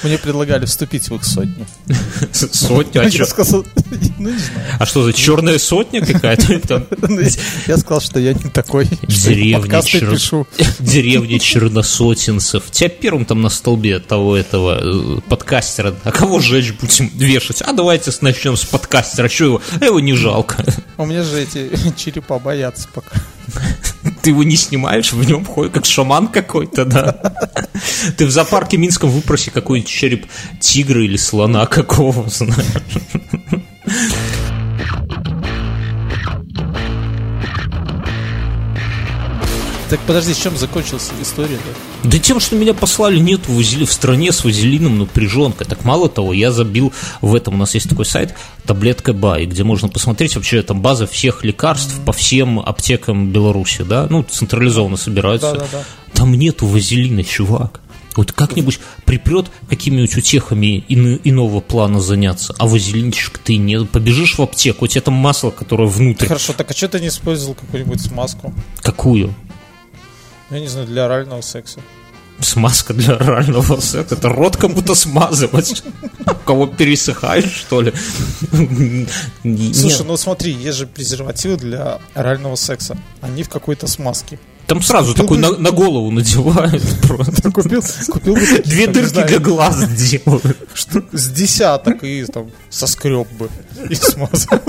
[0.02, 1.66] Мне предлагали вступить в их сотню.
[2.32, 3.64] Сотня, а Я сказал,
[4.18, 4.76] ну не знаю.
[4.78, 6.86] А что за черная сотня какая-то?
[7.08, 7.20] Ну,
[7.66, 8.86] Я сказал, что я не такой.
[9.02, 10.46] Деревня чер- пишу.
[10.78, 12.70] Деревня черносотенцев.
[12.70, 15.94] Тебя первым там на столбе того этого э, подкастера.
[16.04, 17.62] А кого жечь будем вешать?
[17.62, 19.28] А давайте начнем с подкастера.
[19.28, 19.62] Что его?
[19.80, 20.64] А его не жалко.
[20.96, 23.16] У меня же эти черепа боятся пока.
[24.28, 27.18] Ты его не снимаешь, в нем ходит как шаман какой-то, да?
[28.18, 30.26] Ты в зоопарке Минском выпроси какой-нибудь череп
[30.60, 32.66] тигра или слона какого, знаешь.
[39.88, 41.58] Так подожди, с чем закончилась история?
[42.04, 45.64] Да тем, что меня послали, нет вазели- в стране с вазелином напряженка.
[45.64, 48.34] Так мало того, я забил в этом, у нас есть такой сайт,
[48.64, 54.06] таблетка Бай, где можно посмотреть вообще там база всех лекарств по всем аптекам Беларуси, да,
[54.08, 55.52] ну, централизованно собираются.
[55.52, 55.84] Да-да-да.
[56.12, 57.80] Там нету вазелина, чувак.
[58.16, 64.86] Вот как-нибудь припрет какими-нибудь утехами иного плана заняться, а вазелинчик ты не побежишь в аптеку,
[64.86, 66.26] у тебя там масло, которое внутрь.
[66.26, 68.52] Хорошо, так а что ты не использовал какую-нибудь смазку?
[68.82, 69.34] Какую?
[70.50, 71.80] Я не знаю, для орального секса.
[72.40, 74.14] Смазка для орального секса.
[74.14, 75.82] Это рот как будто смазывать.
[76.24, 77.92] У кого пересыхаешь, что ли?
[79.74, 82.96] Слушай, ну смотри, есть же презервативы для орального секса.
[83.20, 84.38] Они в какой-то смазке.
[84.68, 87.50] Там сразу такой на, на голову надевают просто.
[87.50, 90.58] Купил, купил бы таких, Две дырки для глаз делают.
[90.74, 93.48] штук с десяток и там соскреб бы
[93.88, 94.60] и смазал.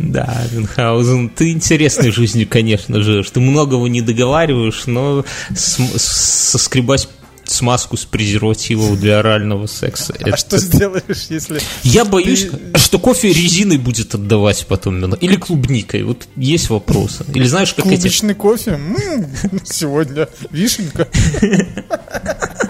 [0.00, 3.30] Да, Мюнхгаузен, ты интересной жизнью, конечно, живешь.
[3.30, 7.08] Ты многого не договариваешь, но соскребать
[7.44, 10.14] смазку с презервативов для орального секса.
[10.20, 11.60] А что сделаешь, если...
[11.82, 15.04] Я боюсь, Ты- что кофе резиной будет отдавать потом.
[15.14, 16.04] Или клубникой.
[16.04, 17.24] Вот есть вопросы.
[17.34, 17.94] Или знаешь, как эти...
[17.94, 18.70] Клубничный кофе?
[18.72, 19.26] М,
[19.64, 21.08] Сегодня вишенка.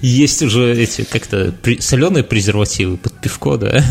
[0.00, 3.84] Есть уже эти как-то соленые презервативы под пивко, да?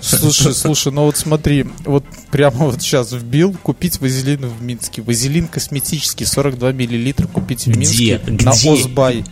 [0.00, 5.02] Слушай, слушай, ну вот смотри, вот прямо вот сейчас вбил купить вазелин в Минске.
[5.02, 7.78] Вазелин косметический, 42 миллилитра купить в Где?
[7.78, 8.72] Минске на Где?
[8.72, 9.24] Озбай.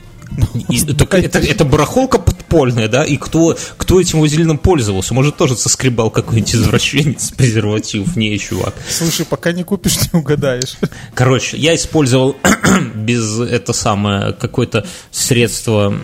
[0.68, 2.18] И только это, это барахолка
[2.50, 3.04] подпольная, да?
[3.04, 5.14] И кто, кто этим вазелином пользовался?
[5.14, 8.16] Может, тоже соскребал какой-нибудь извращенец презерватив?
[8.16, 8.74] Не, чувак.
[8.88, 10.76] Слушай, пока не купишь, не угадаешь.
[11.14, 12.36] Короче, я использовал
[12.94, 15.94] без это самое какое-то средство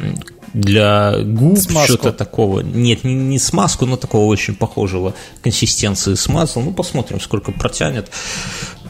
[0.55, 2.61] для губ, что-то такого.
[2.61, 6.63] Нет, не, не смазку, но такого очень похожего консистенции смазал.
[6.63, 8.11] Ну, посмотрим, сколько протянет.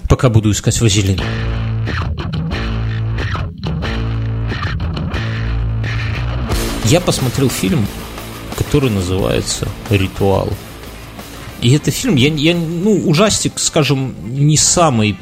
[0.08, 1.20] Пока буду искать вазелин.
[6.88, 7.84] Я посмотрел фильм,
[8.56, 10.48] который называется «Ритуал».
[11.60, 15.16] И это фильм, я, я, ну, ужастик, скажем, не самый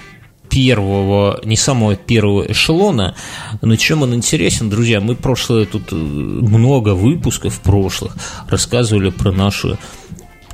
[0.51, 3.17] первого, не самого первого эшелона,
[3.63, 8.15] но чем он интересен, друзья, мы прошлое тут э, много выпусков прошлых
[8.47, 9.79] рассказывали про наши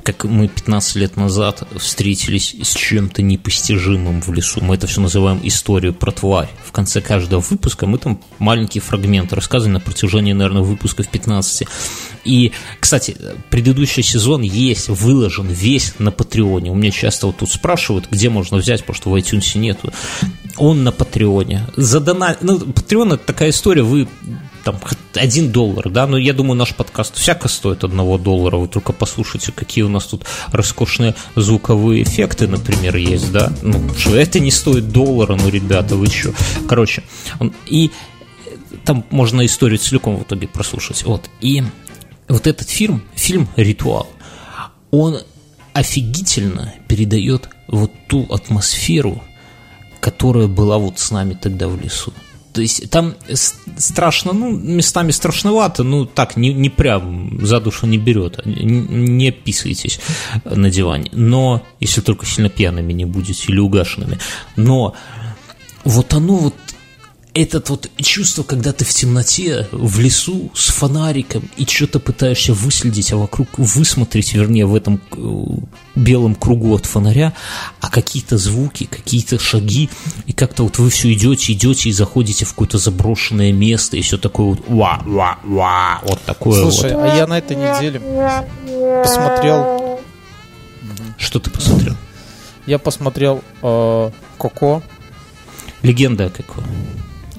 [0.03, 4.61] как мы 15 лет назад встретились с чем-то непостижимым в лесу.
[4.61, 6.49] Мы это все называем историю про тварь.
[6.63, 11.67] В конце каждого выпуска мы там маленькие фрагменты рассказываем на протяжении, наверное, выпусков 15.
[12.23, 13.15] И, кстати,
[13.49, 16.71] предыдущий сезон есть, выложен весь на Патреоне.
[16.71, 19.91] У меня часто вот тут спрашивают, где можно взять, потому что в iTunes нету.
[20.57, 21.67] Он на Патреоне.
[21.75, 22.37] Задана...
[22.41, 24.07] Ну, Патреон это такая история, вы
[24.63, 24.77] там
[25.15, 29.51] один доллар, да, но я думаю, наш подкаст всяко стоит одного доллара, вы только послушайте,
[29.51, 34.89] какие у нас тут роскошные звуковые эффекты, например, есть, да, ну, что это не стоит
[34.89, 36.33] доллара, ну, ребята, вы что,
[36.67, 37.03] короче,
[37.65, 37.91] и
[38.85, 41.63] там можно историю целиком в итоге прослушать, вот, и
[42.27, 44.07] вот этот фильм, фильм «Ритуал»,
[44.91, 45.19] он
[45.73, 49.23] офигительно передает вот ту атмосферу,
[49.99, 52.13] которая была вот с нами тогда в лесу.
[52.53, 53.15] То есть там
[53.77, 59.29] страшно, ну, местами страшновато, ну, так, не, не прям за душу не берет, не, не
[59.29, 59.99] описывайтесь
[60.45, 61.09] на диване.
[61.13, 64.17] Но, если только сильно пьяными не будете или угашенными.
[64.55, 64.93] Но
[65.83, 66.55] вот оно вот
[67.33, 73.13] этот вот чувство, когда ты в темноте, в лесу, с фонариком, и что-то пытаешься выследить,
[73.13, 75.43] а вокруг высмотреть, вернее, в этом э,
[75.95, 77.33] белом кругу от фонаря,
[77.79, 79.89] а какие-то звуки, какие-то шаги,
[80.25, 84.17] и как-то вот вы все идете, идете и заходите в какое-то заброшенное место, и все
[84.17, 87.03] такое вот ва-ва-ва, вот такое Слушай, вот.
[87.03, 88.01] а я на этой неделе
[89.03, 90.01] посмотрел...
[91.17, 91.95] Что ты посмотрел?
[92.65, 94.81] Я посмотрел э, Коко.
[95.81, 96.63] Легенда какой?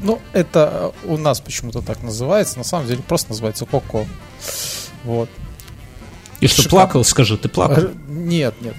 [0.02, 2.58] Ну, это у нас почему-то так называется.
[2.58, 4.06] На самом деле просто называется Коко.
[5.04, 5.28] Вот.
[6.40, 7.04] И что, плакал?
[7.04, 7.90] Скажи, ты плакал?
[8.08, 8.74] Нет, нет.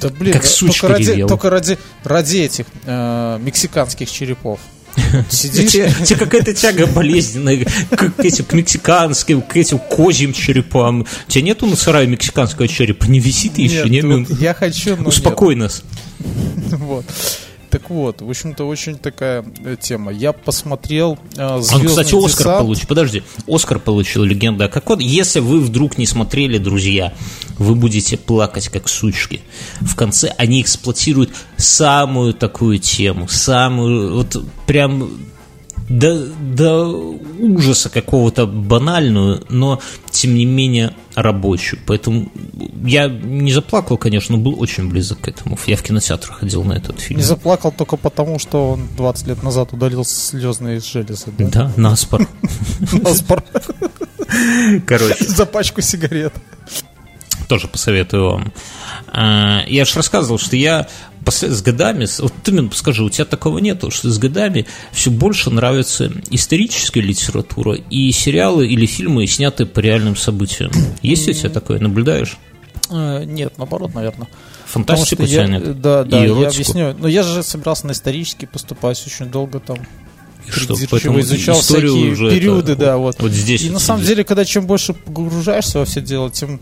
[0.00, 4.60] Да блин, Как сучка только ради, только ради, ради этих э, мексиканских черепов.
[5.30, 11.02] Сидишь, Тебе, какая-то тяга болезненная к, этим к мексиканским, к этим козьим черепам.
[11.02, 13.04] У тебя нету на сарае мексиканского черепа?
[13.06, 13.88] Не висит еще?
[13.88, 15.82] Не, Нет, я хочу, но успокой нас.
[16.70, 17.04] Вот.
[17.72, 20.12] Так вот, в общем-то, очень такая э, тема.
[20.12, 22.58] Я посмотрел э, Он, «Звездный кстати, Оскар десант».
[22.58, 22.86] получил.
[22.86, 24.68] Подожди, Оскар получил легенда.
[24.68, 27.14] Как он, если вы вдруг не смотрели, друзья,
[27.56, 29.40] вы будете плакать как сучки.
[29.80, 35.08] В конце они эксплуатируют самую такую тему, самую, вот прям
[35.88, 36.86] до, до
[37.38, 41.80] ужаса какого-то банальную, но тем не менее рабочую.
[41.86, 42.30] Поэтому
[42.84, 45.58] я не заплакал, конечно, но был очень близок к этому.
[45.66, 47.18] Я в кинотеатр ходил на этот фильм.
[47.18, 51.26] Не заплакал только потому, что он 20 лет назад удалил слезные железы.
[51.38, 51.48] Да?
[51.48, 52.26] Да, наспор.
[52.92, 53.42] Наспор.
[54.86, 55.24] Короче.
[55.24, 56.32] За пачку сигарет.
[57.48, 58.52] тоже посоветую вам.
[59.08, 60.88] А, Я же рассказывал, что я
[61.30, 65.50] с годами, вот ты мне скажи, у тебя такого нету, что с годами все больше
[65.50, 70.72] нравится историческая литература и сериалы или фильмы, снятые по реальным событиям.
[71.02, 72.38] Есть у тебя такое, наблюдаешь?
[72.90, 74.28] Э, Нет, наоборот, наверное.
[74.66, 75.80] Фантастику у тебя я, нет?
[75.80, 76.94] да, да, я объясню.
[76.98, 79.78] Но я же собирался на исторический поступать очень долго там.
[80.48, 83.20] Что, поэтому изучал историю всякие уже периоды, это да, вот.
[83.20, 83.62] Вот здесь.
[83.62, 84.10] И вот на самом здесь.
[84.10, 86.60] деле, когда чем больше погружаешься во все дело, тем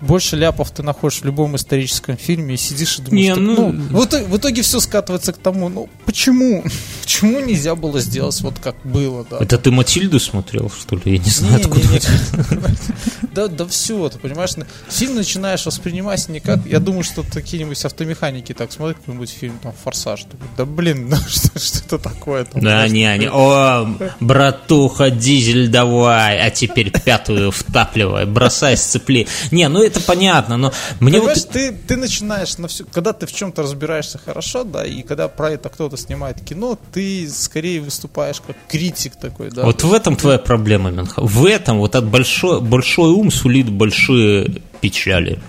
[0.00, 3.72] больше ляпов ты находишь в любом историческом фильме и сидишь и думаешь, Не, так, ну-
[3.72, 6.64] ну, в, итоге, в итоге все скатывается к тому, ну почему?
[7.02, 9.38] Почему нельзя было сделать вот как было, да?
[9.40, 11.02] Это ты Матильду смотрел, что ли?
[11.04, 12.62] Я не знаю, Не, откуда не, не.
[13.34, 14.50] Да, да все, ты понимаешь,
[14.88, 19.72] фильм начинаешь воспринимать не как, я думаю, что какие-нибудь автомеханики так смотрят какой-нибудь фильм, там,
[19.84, 22.46] «Форсаж», да блин, да что, что это такое?
[22.54, 23.86] Да, не, они, о,
[24.20, 29.26] братуха, дизель давай, а теперь пятую втапливай, бросай сцепли.
[29.50, 31.50] Не, ну это понятно, но мне Понимаешь, вот...
[31.50, 35.50] ты, ты начинаешь на всю, когда ты в чем-то разбираешься хорошо, да, и когда про
[35.50, 39.64] это кто-то снимает кино, ты скорее выступаешь как критик такой, да.
[39.64, 41.20] Вот в этом твоя проблема, Менха.
[41.22, 45.40] В этом вот от большой, большой ум сулит большие печали.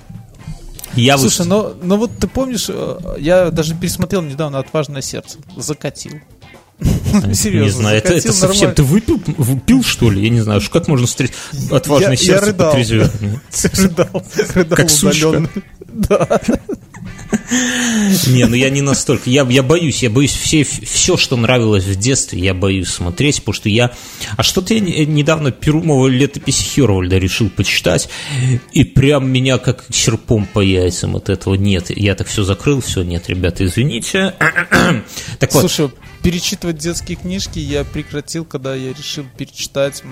[0.96, 5.40] Я вот- Слушай, но, но вот ты помнишь, э, я даже пересмотрел недавно «Отважное сердце»,
[5.58, 6.14] закатил.
[7.34, 8.74] Серьезно, не знаю, это, это совсем...
[8.74, 10.22] Ты выпил, выпил, что ли?
[10.24, 11.36] Я не знаю, как можно встретить
[11.72, 12.70] отважное Я- я сердце рыдал.
[12.72, 13.12] потрезвее?
[13.74, 14.24] Рыдал,
[14.56, 15.26] рыдал Как сучка.
[15.28, 15.50] удаленно.
[15.94, 16.40] Да.
[18.28, 19.30] Не, ну я не настолько.
[19.30, 23.54] Я, я боюсь, я боюсь все, все, что нравилось в детстве, я боюсь смотреть, потому
[23.54, 23.92] что я...
[24.38, 28.10] А что-то я не- недавно Перумова летопись Хервальда решил почитать,
[28.72, 31.90] и прям меня как серпом по яйцам от этого нет.
[31.96, 34.34] Я так все закрыл, все, нет, ребята, извините.
[35.40, 35.90] Так вот, Слушай,
[36.22, 40.04] перечитывать детские книжки я прекратил, когда я решил перечитать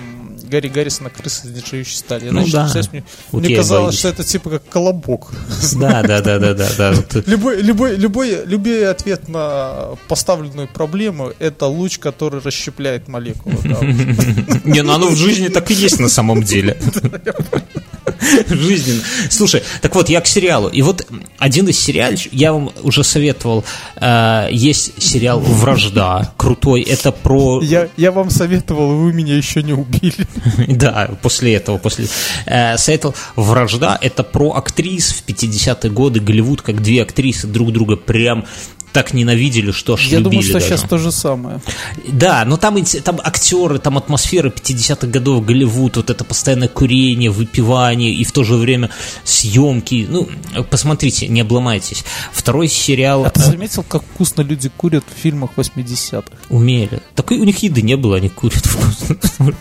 [0.43, 2.29] Гарри Гаррисона «Крысы из нержавеющей стали».
[2.29, 2.81] Ну начал да.
[2.91, 3.99] мне, Вот мне казалось, боюсь.
[3.99, 5.31] что это типа как колобок.
[5.73, 6.93] да, да, да, да, да, да.
[7.31, 13.55] Любой, любой, любой, любой ответ на поставленную проблему– это луч, который расщепляет молекулы.
[14.65, 16.77] Не, ну оно в жизни так и есть на самом деле.
[18.49, 19.01] Жизненно.
[19.29, 20.69] Слушай, так вот, я к сериалу.
[20.69, 21.07] И вот
[21.37, 23.63] один из сериалов, я вам уже советовал,
[23.95, 26.81] э, есть сериал «Вражда», крутой.
[26.81, 27.61] Это про...
[27.61, 30.27] Я, я вам советовал, вы меня еще не убили.
[30.81, 32.07] Да, после этого, после...
[32.45, 37.95] Э, советовал «Вражда»— это про актрис в 50-е годы, Голливуд, как две актрисы друг друга
[37.95, 38.45] прям
[38.93, 40.65] так ненавидели, что аж Я любили думаю, что даже.
[40.65, 41.61] сейчас то же самое.
[42.07, 48.13] Да, но там, там актеры, там атмосфера 50-х годов, Голливуд, вот это постоянное курение, выпивание
[48.13, 48.89] и в то же время
[49.23, 50.07] съемки.
[50.09, 50.27] Ну,
[50.69, 52.03] посмотрите, не обломайтесь.
[52.33, 56.23] Второй сериал А ты заметил, как вкусно люди курят в фильмах 80-х?
[56.49, 57.01] умели.
[57.15, 59.17] Такой у них еды не было, они курят вкусно.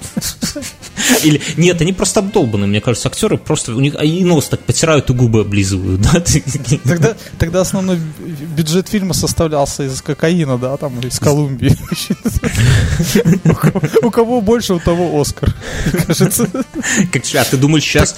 [1.24, 5.10] Или нет, они просто обдолбаны, мне кажется, актеры просто у них они нос так потирают
[5.10, 6.22] и губы облизывают, да?
[6.84, 7.98] Тогда, тогда основной
[8.56, 11.76] бюджет фильма составлялся из кокаина, да, там, из Колумбии.
[14.02, 15.54] У кого- больше, у того Оскар,
[16.06, 16.48] кажется.
[17.12, 18.14] Как, а ты думаешь, сейчас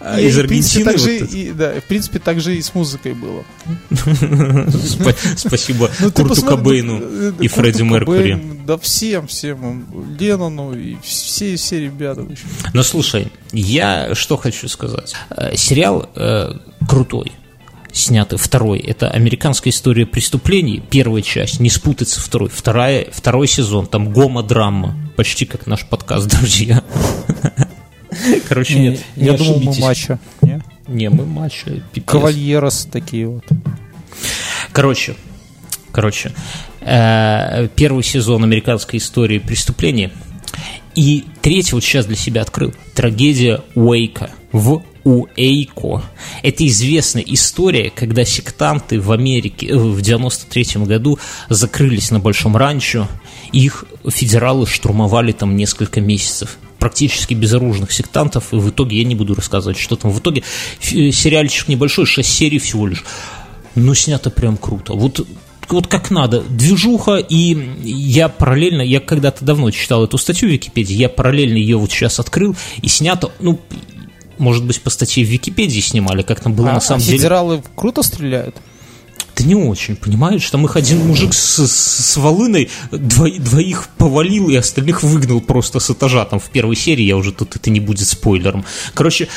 [0.00, 0.90] а, и, из Аргентины?
[0.92, 3.44] и, в принципе, так же и с музыкой было.
[3.90, 8.42] Спа- Спасибо Ну, Курту Кобейну э, и Курту Фредди Меркури.
[8.66, 9.86] Да всем, всем.
[10.18, 12.26] Леннону и все, все ребята.
[12.72, 15.14] Но слушай, я что хочу сказать.
[15.30, 16.52] Э, Сериал э,
[16.88, 17.32] крутой.
[17.92, 18.78] Снятый второй.
[18.78, 20.82] Это американская история преступлений.
[20.90, 21.60] Первая часть.
[21.60, 22.48] Не спутать со второй.
[22.48, 23.86] Вторая, второй сезон.
[23.86, 24.96] Там гомо-драма.
[25.16, 26.82] Почти как наш подкаст, друзья.
[28.48, 29.00] Короче, нет.
[29.16, 30.18] не Я думал, мы матча.
[30.40, 30.62] Не?
[30.88, 31.64] Не, мы матч.
[31.92, 32.10] пипец.
[32.10, 33.44] Кавальерос такие вот.
[34.72, 35.14] Короче,
[35.92, 36.32] короче,
[36.80, 40.10] э, первый сезон американской истории преступлений.
[40.94, 42.72] И третий вот сейчас для себя открыл.
[42.94, 46.02] Трагедия Уэйка в Уэйко.
[46.42, 53.08] Это известная история, когда сектанты в Америке э, в 93 году закрылись на Большом ранчо.
[53.52, 59.34] Их федералы штурмовали там несколько месяцев практически безоружных сектантов, и в итоге я не буду
[59.34, 60.10] рассказывать, что там.
[60.10, 60.42] В итоге
[60.80, 63.04] фи- сериальчик небольшой, 6 серий всего лишь.
[63.74, 64.94] Но снято прям круто.
[64.94, 65.26] Вот
[65.68, 70.94] вот как надо, движуха, и я параллельно, я когда-то давно читал эту статью в Википедии,
[70.94, 73.58] я параллельно ее вот сейчас открыл, и снято, ну,
[74.38, 77.18] может быть, по статье в Википедии снимали, как там было А, на самом а деле.
[77.18, 78.56] федералы круто стреляют?
[79.34, 80.48] Да не очень, понимаешь?
[80.50, 85.80] Там их один мужик с, с, с волыной дво- двоих повалил и остальных выгнал просто
[85.80, 86.24] с этажа.
[86.26, 88.64] Там в первой серии, я уже тут, это не будет спойлером.
[88.92, 89.28] Короче,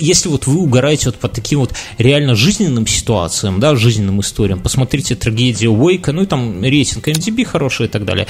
[0.00, 5.16] если вот вы угораете вот по таким вот реально жизненным ситуациям, да, жизненным историям, посмотрите
[5.16, 8.26] трагедию Уэйка, ну и там рейтинг MDB хороший и так далее.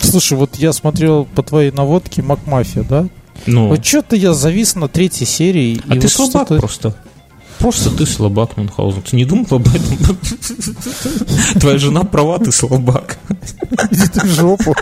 [0.00, 3.06] Слушай, вот я смотрел по твоей наводке Макмафия, да?
[3.46, 5.80] Ну, Вот что-то я завис на третьей серии.
[5.88, 6.94] а и ты вот слабак что-то- просто.
[7.58, 9.02] Просто ты слабак, Мюнхгаузен.
[9.02, 10.18] Ты не думал об этом?
[11.60, 13.16] Твоя жена права, ты слабак.
[13.90, 14.74] Иди ты в жопу.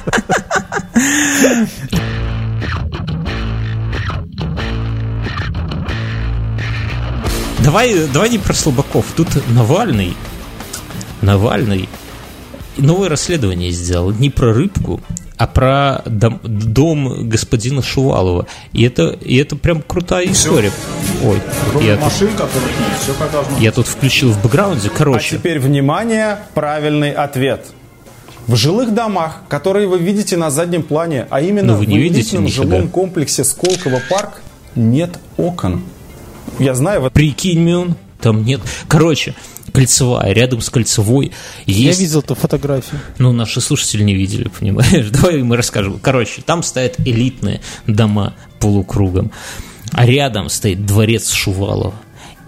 [7.62, 9.07] Давай, давай не про слабаков.
[9.17, 10.14] Тут Навальный,
[11.23, 11.88] Навальный
[12.77, 15.01] новое расследование сделал не про рыбку,
[15.44, 18.46] а про дом, дом господина Шувалова.
[18.72, 20.72] И это, и это прям крутая история.
[21.22, 21.38] Ой,
[21.83, 24.88] я тут, машин, которых нет, все как должно я тут включил в бэкграунде.
[24.88, 27.66] А Короче, теперь, внимание, правильный ответ.
[28.46, 31.98] В жилых домах, которые вы видите на заднем плане, а именно Ну, вы в не
[32.09, 32.64] элитном нифига.
[32.64, 34.40] жилом комплексе Сколково парк,
[34.74, 35.83] нет окон.
[36.59, 38.61] Я знаю, вот прикинь, Мюн, там нет.
[38.88, 39.35] Короче,
[39.74, 41.32] кольцевая, рядом с кольцевой
[41.66, 43.00] Я есть видел эту фотографию.
[43.18, 45.10] Ну, наши слушатели не видели, понимаешь?
[45.10, 45.98] Давай мы расскажем.
[46.00, 49.32] Короче, там стоят элитные дома полукругом,
[49.90, 51.94] а рядом стоит дворец Шувалова.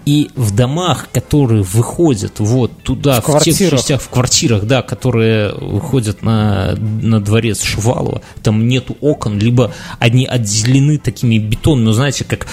[0.05, 3.79] И в домах, которые выходят вот туда, В в, тех квартирах.
[3.79, 10.25] частях, в квартирах, да, которые выходят на, на дворец Шувалова, там нету окон, либо они
[10.25, 12.47] отделены такими бетонными, ну, знаете, как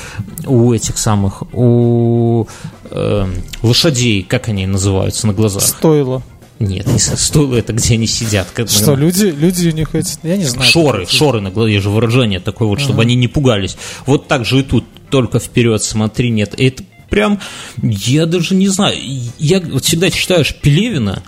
[0.45, 2.49] у этих самых, у
[2.91, 3.27] э,
[3.63, 5.63] лошадей, как они называются на глазах?
[5.63, 6.23] Стоило.
[6.61, 8.49] Нет, не стоило это, где они сидят.
[8.55, 10.17] Как, Что, люди, люди у них эти...
[10.23, 10.71] Я не знаю.
[10.71, 13.77] Шоры, шоры на голове, же выражение такое вот, чтобы они не пугались.
[14.07, 16.55] Вот так же и тут, только вперед смотри, нет.
[16.57, 17.41] Это прям,
[17.83, 18.97] я даже не знаю,
[19.39, 21.23] я вот всегда читаешь Пелевина,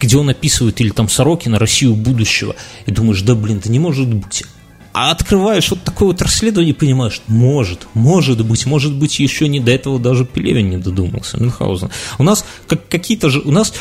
[0.00, 4.12] где он описывает, или там Сорокина, Россию будущего, и думаешь, да блин, да не может
[4.12, 4.44] быть.
[4.92, 9.70] А открываешь вот такое вот расследование понимаешь, может, может быть, может быть, еще не до
[9.70, 11.90] этого даже Пелевин не додумался, Мюнхгаузен.
[12.18, 13.72] У нас как, какие-то же, у нас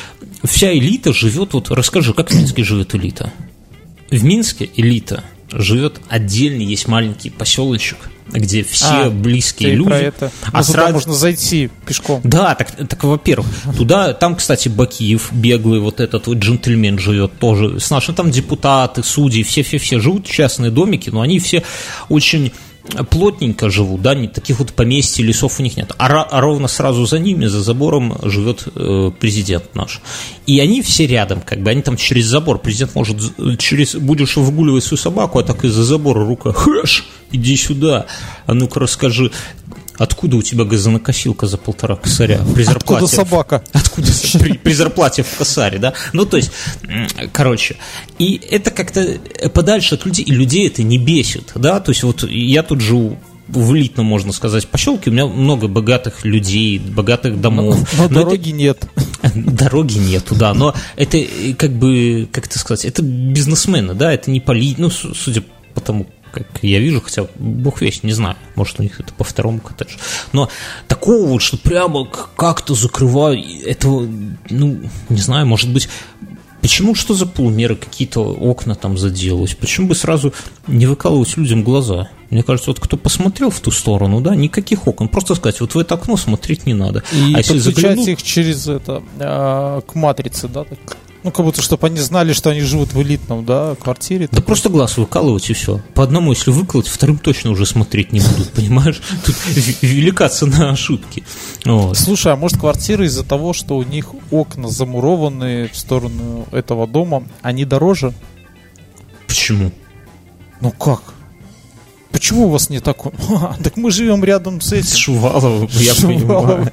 [0.44, 3.34] вся элита живет, вот расскажи, как в Минске живет элита?
[4.12, 7.98] В Минске элита живет отдельный, есть маленький поселочек,
[8.32, 9.90] где все А, близкие люди.
[9.90, 10.32] про это.
[10.52, 12.22] А Ну, туда сразу- можно зайти пешком.
[12.24, 17.80] да, так, так во-первых, туда, там, кстати, Бакиев, беглый вот этот вот джентльмен живет тоже,
[17.80, 21.64] с нашим там депутаты, судьи, все-все-все живут, частные домики, но они все
[22.10, 22.52] очень
[23.10, 25.94] плотненько живут, да, не таких вот поместьй, лесов у них нет.
[25.98, 30.02] А, а ровно сразу за ними, за забором живет э, президент наш.
[30.46, 33.18] И они все рядом, как бы, они там через забор, президент может
[33.58, 38.06] через, будешь выгуливать свою собаку, а так из-за забора рука, хэш, иди сюда,
[38.46, 39.32] а ну-ка расскажи.
[40.00, 43.06] Откуда у тебя газонокосилка за полтора косаря при зарплате?
[43.06, 43.64] Откуда собака?
[43.74, 44.08] Откуда
[44.40, 45.94] при, при зарплате в косаре, да?
[46.14, 46.52] Ну, то есть,
[47.34, 47.76] короче,
[48.18, 49.20] и это как-то
[49.54, 51.82] подальше от людей, и людей это не бесит, да?
[51.82, 53.20] То есть, вот я тут живу
[53.50, 57.78] в элитном, можно сказать, поселке у меня много богатых людей, богатых домов.
[57.98, 58.58] Но, но, но дороги это...
[58.58, 58.88] нет.
[59.36, 61.22] Дороги нету, да, но это
[61.58, 64.76] как бы, как это сказать, это бизнесмены, да, это не поли...
[64.78, 65.44] ну, судя
[65.74, 69.24] по тому, как я вижу, хотя бог весь, не знаю, может у них это по
[69.24, 69.98] второму коттеджу.
[70.32, 70.50] Но
[70.88, 74.08] такого вот, что прямо как-то закрываю, этого,
[74.50, 75.90] ну, не знаю, может быть,
[76.62, 79.58] Почему что за полумеры какие-то окна там заделать?
[79.58, 80.34] Почему бы сразу
[80.68, 82.10] не выкалывать людям глаза?
[82.30, 85.08] Мне кажется, вот кто посмотрел в ту сторону, да, никаких окон.
[85.08, 87.04] Просто сказать, вот в это окно смотреть не надо.
[87.14, 88.06] И а если заглянул...
[88.08, 92.50] их через это, э, к матрице, да, так ну, как будто, чтобы они знали, что
[92.50, 94.28] они живут в элитном, да, квартире.
[94.28, 94.46] Да такой.
[94.46, 95.82] просто глаз выкалывать и все.
[95.94, 99.02] По одному, если выколоть, вторым точно уже смотреть не будут, понимаешь?
[99.26, 99.36] Тут
[99.82, 101.24] велика цена ошибки.
[101.66, 101.98] Вот.
[101.98, 107.24] Слушай, а может квартиры из-за того, что у них окна замурованные в сторону этого дома,
[107.42, 108.14] они дороже?
[109.28, 109.72] Почему?
[110.62, 111.02] Ну как?
[112.12, 113.12] Почему у вас не такой?
[113.30, 114.88] А, так мы живем рядом с этим.
[114.88, 116.72] С Шуваловым, я понимаю.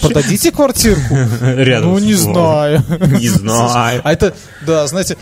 [0.00, 1.16] Подадите квартирку?
[1.40, 2.82] Рядом Ну, не знаю.
[3.20, 4.00] Не знаю.
[4.04, 4.34] А это,
[4.66, 5.16] да, знаете,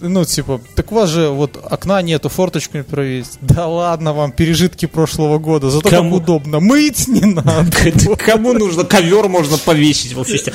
[0.00, 3.38] ну, типа, так у вас же вот окна нету, форточку не провесить.
[3.40, 6.16] Да ладно вам, пережитки прошлого года, зато Кому?
[6.16, 6.60] как удобно.
[6.60, 8.16] Мыть не надо.
[8.16, 8.84] Кому нужно?
[8.84, 10.52] Ковер можно повесить в офисе.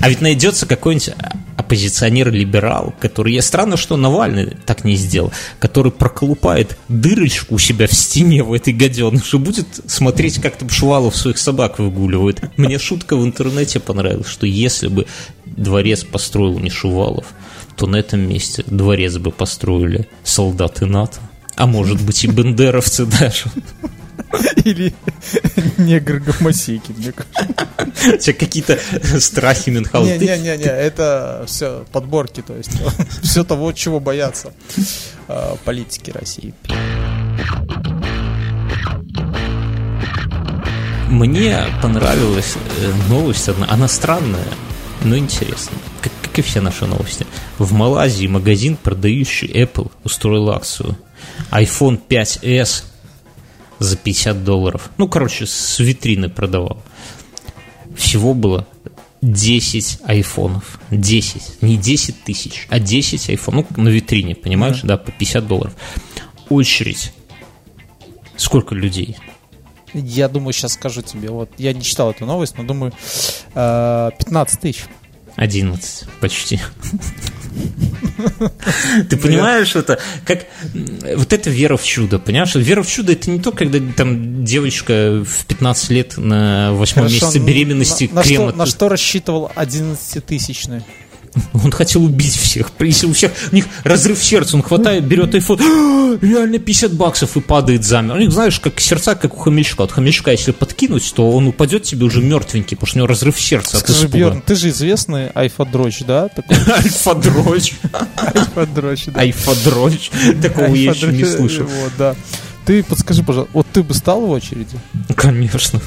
[0.00, 1.14] А ведь найдется какой-нибудь
[1.74, 7.92] оппозиционер-либерал, который, я странно, что Навальный так не сделал, который проколупает дырочку у себя в
[7.92, 12.40] стене в этой гаденыше, будет смотреть, как там Шувалов своих собак выгуливает.
[12.56, 15.06] Мне шутка в интернете понравилась, что если бы
[15.44, 17.26] дворец построил не Шувалов,
[17.76, 21.18] то на этом месте дворец бы построили солдаты НАТО,
[21.56, 23.44] а может быть и бендеровцы даже.
[24.64, 24.94] Или
[25.78, 28.14] негр гомосеки, мне кажется.
[28.14, 28.78] У тебя какие-то
[29.20, 30.20] страхи Мюнхгаузен.
[30.20, 32.70] Не-не-не, это все подборки, то есть
[33.22, 34.52] все того, чего боятся
[35.28, 36.54] а, политики России.
[41.08, 44.48] Мне понравилась э, новость одна, она странная,
[45.04, 47.26] но интересная, как, как и все наши новости.
[47.58, 50.96] В Малайзии магазин, продающий Apple, устроил акцию.
[51.50, 52.84] iPhone 5s
[53.84, 54.90] за 50 долларов.
[54.98, 56.82] Ну, короче, с витрины продавал.
[57.96, 58.66] Всего было
[59.22, 60.78] 10 айфонов.
[60.90, 61.62] 10.
[61.62, 63.66] Не 10 тысяч, а 10 айфонов.
[63.76, 65.74] Ну, на витрине, понимаешь, да, да по 50 долларов.
[66.48, 67.12] Очередь.
[68.36, 69.16] Сколько людей?
[69.94, 71.30] Я думаю, сейчас скажу тебе.
[71.30, 72.92] Вот я не читал эту новость, но думаю,
[73.54, 74.84] 15 э, тысяч.
[75.36, 76.60] 11 почти.
[79.08, 80.46] Ты понимаешь, это как
[81.16, 82.54] вот это вера в чудо, понимаешь?
[82.54, 87.38] Вера в чудо это не то, когда там девочка в 15 лет на восьмом месяце
[87.38, 88.16] беременности на.
[88.16, 90.82] На что, на что рассчитывал 11-тысячный?
[91.64, 92.70] Он хотел убить всех.
[92.78, 97.36] Если у всех у них разрыв сердца, он хватает, берет iPhone, «А, реально 50 баксов
[97.36, 98.16] и падает замер.
[98.16, 99.84] У них, знаешь, как сердца, как у хомячка.
[99.84, 103.40] От хомячка, если подкинуть, то он упадет тебе уже мертвенький, потому что у него разрыв
[103.40, 106.28] сердца Скажи, Бьерн, ты же известный альфа-дрочь, да?
[106.68, 107.74] Альфа-дрочь.
[108.18, 109.20] Альфа-дрочь, да.
[109.20, 110.10] Альфа-дрочь.
[110.42, 111.66] Такого я еще не слышал.
[111.66, 112.14] Вот, да.
[112.64, 114.78] Ты подскажи, пожалуйста, вот ты бы стал в очереди?
[115.16, 115.80] Конечно.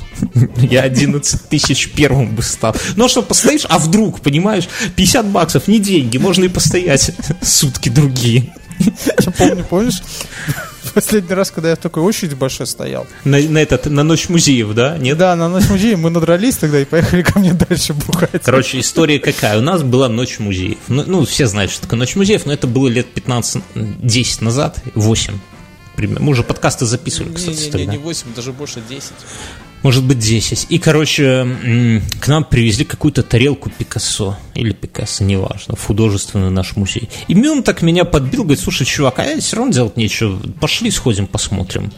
[0.57, 2.75] Я 11 тысяч первым бы стал.
[2.95, 7.11] Ну, а что, постоишь, а вдруг, понимаешь, 50 баксов, не деньги, можно и постоять
[7.41, 8.53] сутки другие.
[8.80, 10.03] Я помню, помнишь,
[10.93, 13.07] последний раз, когда я в такой очереди большой стоял.
[13.23, 14.97] На, на, этот, на ночь музеев, да?
[14.97, 15.17] Нет?
[15.17, 18.41] Да, на ночь музеев мы надрались тогда и поехали ко мне дальше бухать.
[18.43, 19.57] Короче, история какая?
[19.57, 20.78] У нас была ночь музеев.
[20.88, 25.34] Ну, ну все знают, что такое ночь музеев, но это было лет 15-10 назад, 8
[25.97, 26.25] примерно.
[26.25, 27.75] Мы уже подкасты записывали, кстати.
[27.75, 29.11] Не, не, не, не 8, даже больше 10.
[29.83, 30.67] Может быть, 10.
[30.69, 31.47] И, короче,
[32.21, 34.37] к нам привезли какую-то тарелку Пикассо.
[34.53, 37.09] Или Пикассо, неважно, в художественный наш музей.
[37.27, 40.39] И Мюн так меня подбил, говорит, слушай, чувак, а я все равно делать нечего.
[40.59, 41.91] Пошли сходим, посмотрим.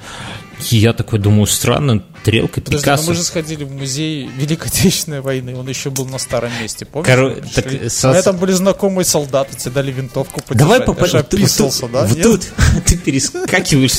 [0.72, 3.08] И я такой думаю, странно, тарелка Подожди, Пикассо.
[3.08, 7.08] мы же сходили в музей Великой Отечественной войны, он еще был на старом месте, помнишь?
[7.08, 7.36] Коро...
[7.54, 8.10] Так, со...
[8.10, 10.58] У меня там были знакомые солдаты, тебе дали винтовку подержать.
[10.58, 11.24] Давай попадем.
[11.24, 12.06] Ты, описался, да?
[12.06, 12.48] Вот тут
[12.86, 13.92] ты перескакиваешь.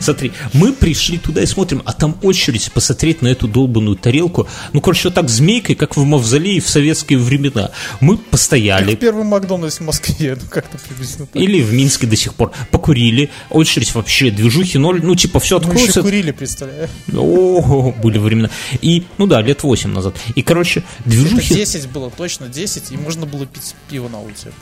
[0.00, 4.48] Смотри, мы пришли туда и смотрим, а там очередь посмотреть на эту долбанную тарелку.
[4.72, 7.70] Ну, короче, вот так змейкой, как в мавзолее в советские времена.
[8.00, 8.92] Мы постояли.
[8.92, 11.40] Как первый Макдональдс в Москве, ну как-то приблизительно так.
[11.42, 12.52] Или в Минске до сих пор.
[12.70, 13.30] Покурили.
[13.50, 15.00] Очередь вообще, движухи ноль.
[15.02, 15.84] Ну, типа, все откроется.
[15.84, 16.88] Мы еще курили, представляю.
[17.20, 18.50] О, были времена.
[18.80, 20.16] И, ну да, лет 8 назад.
[20.34, 21.54] И, короче, движухи...
[21.54, 24.52] Это 10 было, точно 10, и можно было пить пиво на улице.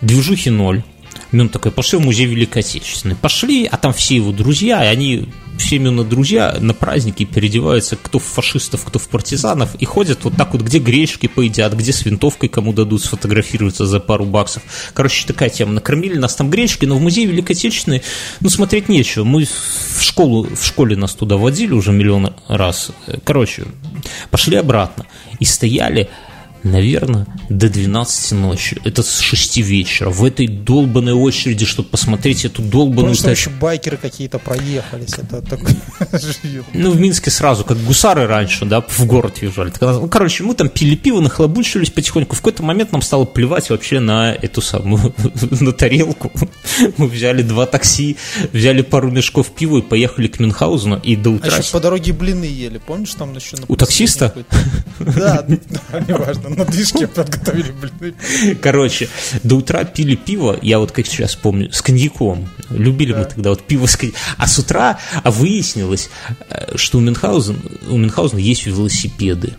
[0.00, 0.82] Движухи ноль.
[1.32, 3.16] И он такой, пошли в музей Великой Отечественной.
[3.16, 5.28] Пошли, а там все его друзья, и они
[5.58, 10.36] все именно друзья на праздники переодеваются кто в фашистов, кто в партизанов, и ходят вот
[10.36, 14.62] так вот, где гречки поедят, где с винтовкой кому дадут сфотографироваться за пару баксов.
[14.94, 15.72] Короче, такая тема.
[15.72, 18.02] Накормили нас там гречки, но в музее Великой Отечественной,
[18.40, 19.24] ну, смотреть нечего.
[19.24, 22.92] Мы в школу, в школе нас туда водили уже миллион раз.
[23.24, 23.64] Короче,
[24.30, 25.06] пошли обратно.
[25.40, 26.08] И стояли
[26.62, 28.80] наверное, до 12 ночи.
[28.84, 30.10] Это с 6 вечера.
[30.10, 33.14] В этой долбанной очереди, чтобы посмотреть эту долбанную...
[33.14, 35.14] Что еще байкеры какие-то проехались.
[35.14, 35.74] Это такой...
[36.74, 39.72] Ну, в Минске сразу, как гусары раньше, да, в город въезжали.
[39.80, 42.34] Ну, короче, мы там пили пиво, нахлобучивались потихоньку.
[42.34, 45.14] В какой-то момент нам стало плевать вообще на эту самую,
[45.60, 46.30] на тарелку.
[46.96, 48.16] Мы взяли два такси,
[48.52, 51.52] взяли пару мешков пива и поехали к Мюнхгаузену и до утра...
[51.54, 53.56] А еще по дороге блины ели, помнишь, там еще...
[53.68, 54.34] У таксиста?
[54.98, 55.44] Да,
[56.08, 58.54] неважно на движке подготовили блины.
[58.60, 59.08] Короче,
[59.42, 62.48] до утра пили пиво, я вот как сейчас помню, с коньяком.
[62.70, 63.20] Любили да.
[63.20, 64.20] мы тогда вот пиво с коньяком.
[64.36, 66.10] А с утра а выяснилось,
[66.50, 69.54] э, что у Мюнхгаузена, у Мюнхгаузена есть велосипеды.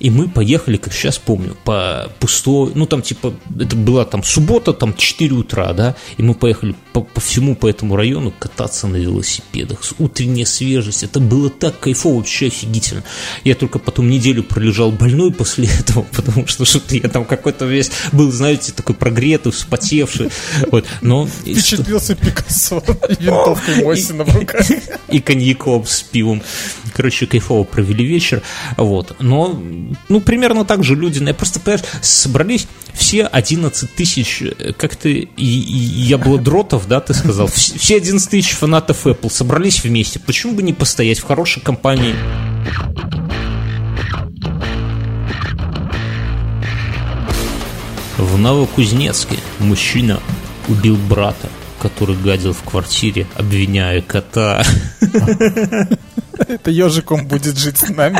[0.00, 4.72] И мы поехали, как сейчас помню, по пустой, ну там типа, это была там суббота,
[4.72, 8.96] там 4 утра, да, и мы поехали по, по всему по этому району кататься на
[8.96, 9.84] велосипедах.
[9.84, 13.04] С утренняя свежесть, это было так кайфово, вообще офигительно.
[13.44, 17.90] Я только потом неделю пролежал больной после этого, потому что что-то я там какой-то весь
[18.12, 20.30] был, знаете, такой прогретый, вспотевший.
[20.72, 21.26] Вот, но...
[21.26, 24.66] Впечатлился Пикассо и винтовкой Мосина в руках.
[25.08, 26.42] И коньяком с пивом.
[26.94, 28.42] Короче, кайфово провели вечер.
[28.76, 29.16] Вот.
[29.20, 29.58] Но
[30.08, 35.28] ну, примерно так же люди, я просто, понимаешь, собрались все 11 тысяч, э, как ты,
[35.36, 40.62] и, и яблодротов, да, ты сказал, все 11 тысяч фанатов Apple собрались вместе, почему бы
[40.62, 42.14] не постоять в хорошей компании?
[48.16, 50.20] В Новокузнецке мужчина
[50.66, 51.48] убил брата,
[51.80, 54.64] который гадил в квартире, обвиняя кота.
[56.38, 58.18] Это ежиком будет жить с нами.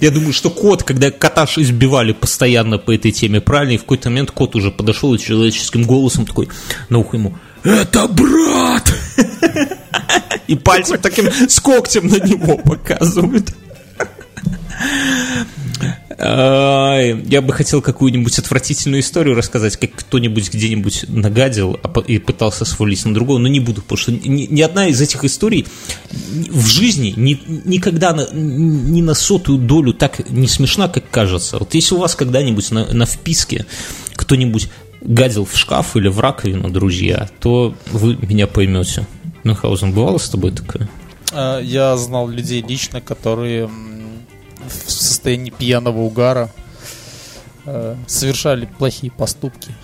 [0.00, 4.10] Я думаю, что кот, когда кота избивали постоянно по этой теме, правильно, и в какой-то
[4.10, 6.48] момент кот уже подошел и человеческим голосом такой
[6.88, 8.92] на ухо ему «Это брат!»
[10.46, 13.54] И пальцем таким с когтем на него показывают.
[16.22, 23.04] Я бы хотел какую-нибудь отвратительную историю рассказать, как кто-нибудь где-нибудь нагадил а и пытался свалить
[23.06, 25.66] на другого, но не буду, потому что ни, одна из этих историй
[26.10, 31.58] в жизни ни, никогда на, ни на сотую долю так не смешна, как кажется.
[31.58, 33.64] Вот если у вас когда-нибудь на, на вписке
[34.14, 34.68] кто-нибудь
[35.00, 39.06] гадил в шкаф или в раковину, друзья, то вы меня поймете.
[39.44, 40.86] Мюнхгаузен, бывало с тобой такое?
[41.32, 43.70] А, я знал людей лично, которые
[44.70, 46.50] в состоянии пьяного угара
[47.66, 49.74] э, совершали плохие поступки.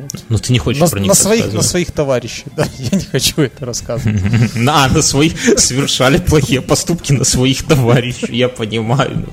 [0.00, 2.98] Но ну, ты не хочешь на, про них на своих, на своих товарищей, да, я
[2.98, 4.22] не хочу это рассказывать.
[4.54, 9.26] На, на своих совершали плохие поступки на своих товарищей, я понимаю.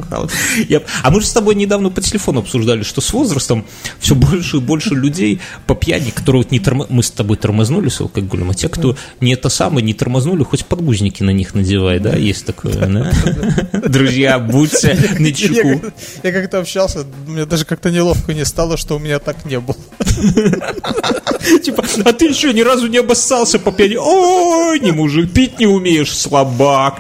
[0.68, 3.66] Я, а мы же с тобой недавно по телефону обсуждали, что с возрастом
[3.99, 6.86] все больше и больше людей по пьяни, которые вот не тормо...
[6.89, 10.66] мы с тобой тормознули с алкоголем, а те, кто не это самое, не тормознули, хоть
[10.66, 13.12] подгузники на них надевай, да, есть такое, да?
[13.88, 15.82] Друзья, будьте на чеку.
[16.24, 19.78] Я как-то общался, мне даже как-то неловко не стало, что у меня так не было.
[21.63, 23.95] Типа, а ты еще ни разу не обоссался по пьяни.
[23.95, 26.99] Ой, не мужик, пить не умеешь, слабак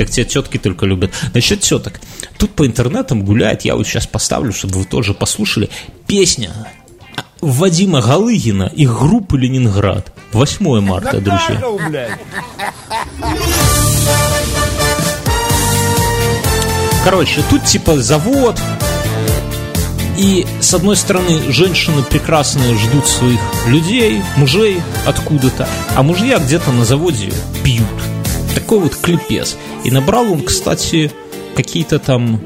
[0.00, 1.10] как те тетки только любят.
[1.34, 2.00] Насчет теток.
[2.38, 5.68] Тут по интернетам гуляет, я вот сейчас поставлю, чтобы вы тоже послушали,
[6.06, 6.50] песня
[7.42, 10.10] Вадима Галыгина и группы «Ленинград».
[10.32, 12.18] 8 марта, друзья.
[17.04, 18.58] Короче, тут типа завод,
[20.20, 25.66] и, с одной стороны, женщины прекрасные ждут своих людей, мужей откуда-то,
[25.96, 27.32] а мужья где-то на заводе
[27.64, 27.86] пьют.
[28.54, 29.56] Такой вот клепец.
[29.82, 31.10] И набрал он, кстати,
[31.56, 32.42] какие-то там...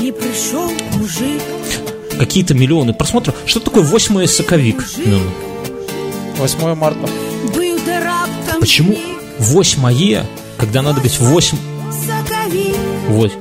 [0.00, 1.42] Не пришел мужик.
[2.18, 3.34] Какие-то миллионы просмотров.
[3.44, 4.82] Что такое 8 соковик?
[6.38, 7.06] 8 марта.
[8.60, 8.96] Почему
[9.38, 10.24] 8
[10.56, 11.58] когда надо говорить 8...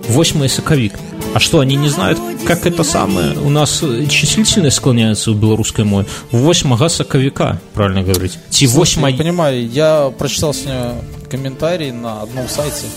[0.09, 0.93] 8 соковик.
[1.33, 3.37] А что, они не знают, как это самое?
[3.37, 6.05] У нас числительное склоняется у белорусской мой.
[6.31, 8.39] 8 соковика, правильно говорить.
[8.49, 9.09] Ти 8...
[9.09, 10.95] Я понимаю, я прочитал сегодня
[11.29, 12.87] комментарий на одном сайте,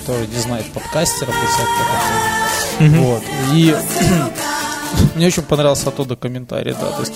[0.00, 2.96] который не знает подкастеров и всяких.
[2.96, 3.04] Угу.
[3.04, 3.22] Вот.
[3.54, 3.76] И
[5.14, 6.90] мне очень понравился оттуда комментарий, да.
[6.92, 7.12] То есть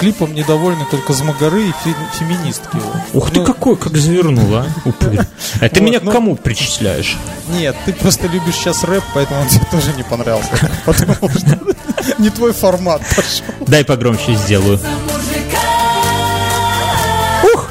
[0.00, 2.78] клипом недовольны только змогары и фе- феминистки.
[3.12, 5.20] Ух ну, ты какой, как завернул, а, упырь.
[5.60, 7.18] А ты ну, меня к ну, кому причисляешь?
[7.50, 10.52] Нет, ты просто любишь сейчас рэп, поэтому он тебе тоже не понравился.
[10.86, 11.58] Потому что
[12.18, 13.66] не твой формат пошел.
[13.66, 14.80] Дай погромче сделаю.
[17.52, 17.68] Ух!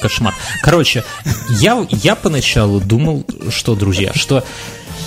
[0.00, 0.34] Кошмар.
[0.62, 1.04] Короче,
[1.50, 4.42] я, я поначалу думал, что, друзья, что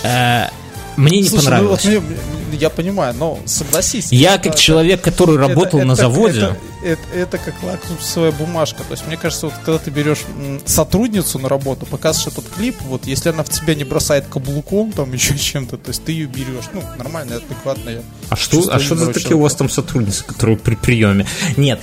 [0.04, 0.50] э,
[1.00, 1.86] мне не Слушай, ну понравилось.
[1.86, 4.12] вот мне- я понимаю, но согласись.
[4.12, 8.32] Я это- как человек, который работал это- на это- заводе, Это, это- это как лакмусовая
[8.32, 8.84] бумажка.
[8.84, 10.20] То есть, мне кажется, вот когда ты берешь
[10.66, 15.14] сотрудницу на работу, показываешь этот клип, вот если она в тебя не бросает каблуком, там
[15.14, 16.66] еще чем-то, то есть ты ее берешь.
[16.74, 18.02] Ну, нормальная, адекватная.
[18.30, 21.26] А что, а что за такие у вас там сотрудницы, которые при приеме?
[21.56, 21.80] Нет,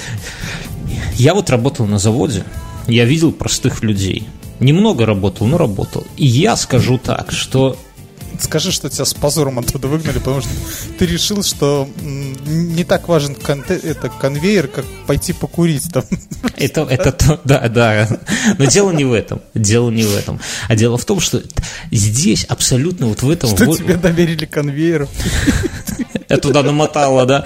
[1.17, 2.45] я вот работал на заводе,
[2.87, 4.29] я видел простых людей.
[4.61, 6.07] Немного работал, но работал.
[6.17, 7.77] И я скажу так, что
[8.41, 10.51] Скажи, что тебя с позором оттуда выгнали, потому что
[10.99, 16.05] ты решил, что не так важен конте- это конвейер, как пойти покурить там.
[16.57, 18.09] это, это то, да, да.
[18.59, 19.41] Но дело не в этом.
[19.55, 20.39] Дело не в этом.
[20.69, 21.43] А дело в том, что
[21.91, 23.51] здесь абсолютно вот в этом...
[23.51, 25.09] Что вот- тебе доверили конвейер.
[26.29, 27.45] Я туда намотала, да?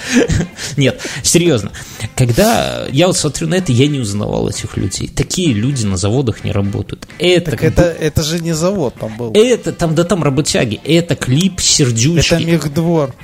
[0.76, 1.72] Нет, серьезно.
[2.16, 5.08] Когда я вот смотрю на это, я не узнавал этих людей.
[5.08, 7.06] Такие люди на заводах не работают.
[7.18, 9.32] Это, Так это, это же не завод там был.
[9.34, 10.80] это там, да там работяги.
[10.84, 12.34] Это клип сердючки.
[12.34, 13.14] Это мехдвор.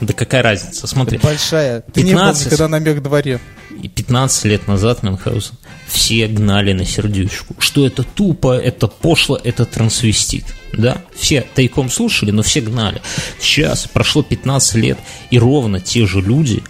[0.00, 0.86] Да какая разница?
[0.86, 1.82] Смотри, Большая.
[1.92, 2.46] Ты не был 15.
[2.46, 3.40] никогда на мехдворе.
[3.82, 5.52] и 15 лет назад Мюнхгаузен
[5.88, 7.54] все гнали на сердючку.
[7.58, 10.44] Что это тупо, это пошло, это трансвестит.
[10.72, 11.02] Да?
[11.14, 13.02] Все тайком слушали, но все гнали.
[13.40, 14.98] Сейчас прошло 15 лет,
[15.30, 16.62] и ровно те же люди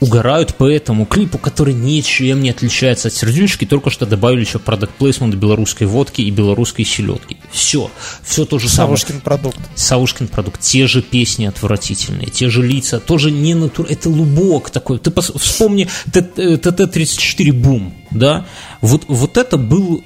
[0.00, 4.92] угорают по этому клипу, который ничем не отличается от сердючки, только что добавили еще продукт
[4.94, 7.36] плейсмент белорусской водки и белорусской селедки.
[7.50, 7.90] Все,
[8.22, 8.96] все то же самое.
[8.98, 9.58] Савушкин продукт.
[9.74, 13.86] Саушкин продукт, те же песни отвратительные, те же лица, тоже не натур...
[13.88, 14.98] Это лубок такой.
[14.98, 18.46] Ты пос- вспомни ТТ-34 Бум, да?
[18.80, 20.04] Вот, вот это был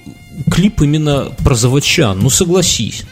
[0.50, 3.04] клип именно про заводчан, ну согласись.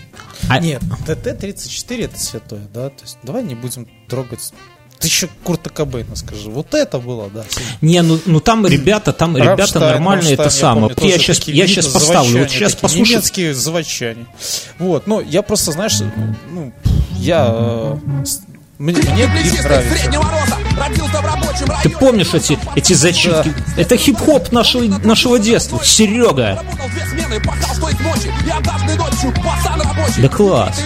[0.49, 2.91] А- Нет, ТТ-34 это святое, да?
[2.91, 4.53] То есть давай не будем трогать.
[4.99, 6.51] Ты еще Курта Кобейна скажи.
[6.51, 7.45] Вот это было, да.
[7.81, 10.95] Не, ну, ну там ребята, там ребята Рамштайн, нормальные, это Рамштайн, самое.
[10.95, 13.11] помню, Вот я тоже сейчас, я сейчас поставлю, вот сейчас послушай.
[13.13, 14.27] Немецкие заводчане.
[14.79, 16.01] Вот, ну, я просто, знаешь,
[16.51, 16.73] ну,
[17.19, 17.49] я...
[17.49, 18.25] э,
[18.79, 20.09] Мне, мне клип нравится.
[21.83, 23.53] Ты помнишь эти, эти зачитки?
[23.77, 25.81] Это хип-хоп нашего, нашего детства.
[25.83, 26.63] Серега.
[30.19, 30.81] Да класс.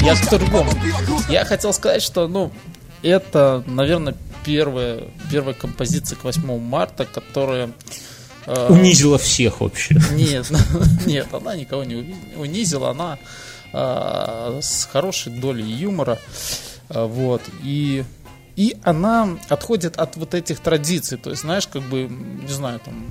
[0.00, 0.70] Я к другому.
[1.28, 2.52] Я хотел сказать, что, ну,
[3.02, 4.14] это, наверное,
[4.44, 7.70] первая, первая композиция к 8 марта, которая...
[8.48, 9.96] э, Унизила всех вообще.
[10.12, 10.50] Нет,
[11.06, 13.18] нет, она никого не уни- унизила, она
[13.72, 16.18] э, с хорошей долей юмора,
[16.88, 18.04] э, вот, и
[18.56, 23.06] и она отходит от вот этих традиций, то есть, знаешь, как бы, не знаю, там,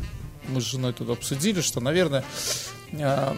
[0.50, 2.26] мы с женой тут обсудили, что, наверное,
[2.92, 3.34] э,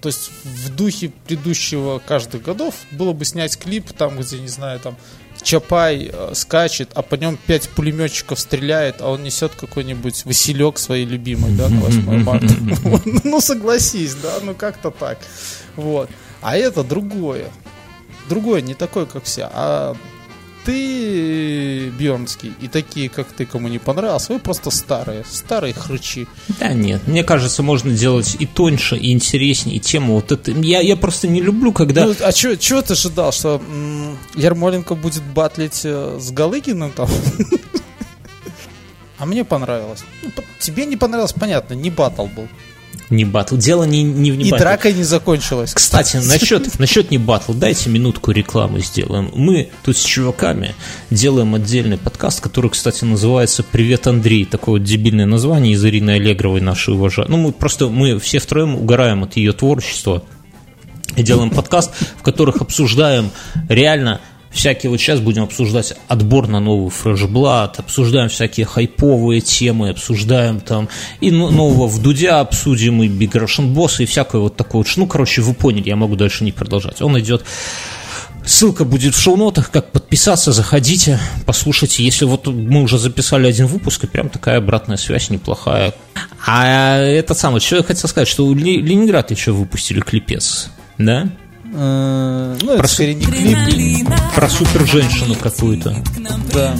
[0.00, 4.80] то есть в духе предыдущего каждых годов было бы снять клип там, где, не знаю,
[4.80, 4.96] там
[5.44, 11.04] Чапай э, скачет, а по нем пять пулеметчиков стреляет, а он несет какой-нибудь Василек своей
[11.04, 12.48] любимой, да, на 8 марта.
[13.24, 15.18] Ну, согласись, да, ну как-то так.
[15.76, 16.08] Вот.
[16.40, 17.50] А это другое.
[18.28, 19.48] Другое, не такое, как все.
[19.52, 19.94] А
[20.64, 26.26] ты, Бьернский, и такие, как ты, кому не понравился, вы просто старые, старые хрычи.
[26.58, 30.50] Да нет, мне кажется, можно делать и тоньше, и интереснее, и тему вот это.
[30.50, 32.06] Я, я просто не люблю, когда...
[32.06, 37.08] Ну, а чего ты ожидал, что м, Ярмоленко будет батлить э, с Галыгиным там?
[39.16, 40.04] А мне понравилось.
[40.22, 42.48] Ну, тебе не понравилось, понятно, не батл был.
[43.10, 43.56] Не батл.
[43.56, 44.62] Дело не, не в не И батл.
[44.62, 45.72] драка не закончилась.
[45.74, 49.30] Кстати, насчет, насчет не батл, дайте минутку рекламы сделаем.
[49.34, 50.74] Мы тут с чуваками
[51.10, 54.44] делаем отдельный подкаст, который, кстати, называется «Привет, Андрей».
[54.44, 57.30] Такое вот дебильное название из Ирины Аллегровой нашей уважаемой.
[57.30, 60.24] Ну, мы просто, мы все втроем угораем от ее творчества
[61.16, 63.30] и делаем подкаст, в которых обсуждаем
[63.68, 64.20] реально
[64.54, 70.88] всякие, вот сейчас будем обсуждать отбор на новый фрешблад, обсуждаем всякие хайповые темы, обсуждаем там
[71.20, 74.88] и нового в Дудя обсудим, и Big Russian Boss, и всякое вот такое вот.
[74.96, 77.02] Ну, короче, вы поняли, я могу дальше не продолжать.
[77.02, 77.44] Он идет
[78.46, 82.04] Ссылка будет в шоу-нотах, как подписаться, заходите, послушайте.
[82.04, 85.94] Если вот мы уже записали один выпуск, и прям такая обратная связь неплохая.
[86.46, 91.30] А это самое, что я хотел сказать, что Ленинград еще выпустили клипец, да?
[91.76, 95.96] Э, Ну, это Просто- скорее не клип, Про супер женщину какую-то.
[96.52, 96.76] да.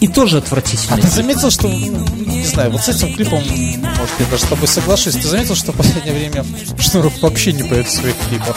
[0.00, 1.02] И тоже А отвратительный.
[1.02, 5.14] ты заметил, что, не знаю, вот с этим клипом, может, я даже с тобой соглашусь,
[5.14, 6.44] ты заметил, что в последнее время
[6.78, 8.56] Шнуров вообще не поет в своих клипах?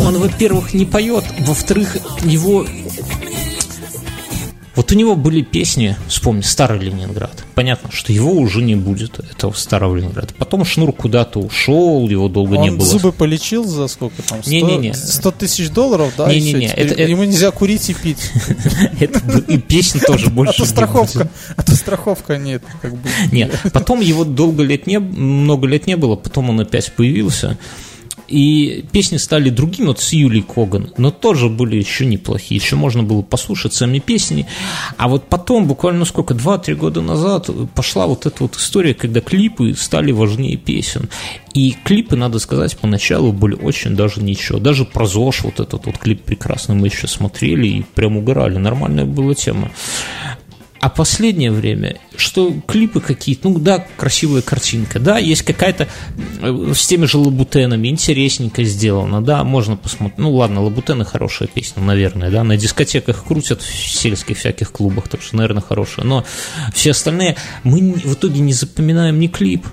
[0.00, 2.66] Он, во-первых, не поет, во-вторых, его...
[4.76, 7.44] Вот у него были песни, вспомни, «Старый Ленинград».
[7.54, 10.34] Понятно, что его уже не будет, этого старого Ленинграда.
[10.38, 12.86] Потом Шнур куда-то ушел, его долго Он не было.
[12.86, 14.42] зубы полечил за сколько там?
[14.42, 14.92] 100, Не-не-не.
[14.94, 16.28] 100 тысяч долларов, да?
[16.30, 18.30] Не-не-не, всё, теперь это- это- Ему нельзя курить и пить.
[19.00, 21.30] Это и песен тоже А больше не страховка.
[21.56, 22.62] А то страховка нет.
[22.82, 23.08] Как бы.
[23.32, 27.56] Нет, потом его долго лет не, много лет не было, потом он опять появился.
[28.28, 33.02] И песни стали другими, вот с Юлией Коган, но тоже были еще неплохие, еще можно
[33.02, 34.46] было послушать сами песни.
[34.96, 39.20] А вот потом, буквально ну, сколько, 2-3 года назад, пошла вот эта вот история, когда
[39.20, 41.08] клипы стали важнее песен.
[41.54, 44.58] И клипы, надо сказать, поначалу были очень даже ничего.
[44.58, 48.58] Даже про ЗОЖ, вот этот вот клип прекрасный мы еще смотрели и прям угорали.
[48.58, 49.70] Нормальная была тема.
[50.86, 55.88] А последнее время, что клипы какие-то, ну да, красивая картинка, да, есть какая-то
[56.40, 60.18] э, с теми же лабутенами интересненько сделано, да, можно посмотреть.
[60.18, 65.22] Ну ладно, лабутены хорошая песня, наверное, да, на дискотеках крутят в сельских всяких клубах, так
[65.22, 66.06] что, наверное, хорошая.
[66.06, 66.24] Но
[66.72, 67.34] все остальные,
[67.64, 69.66] мы в итоге не запоминаем ни клип,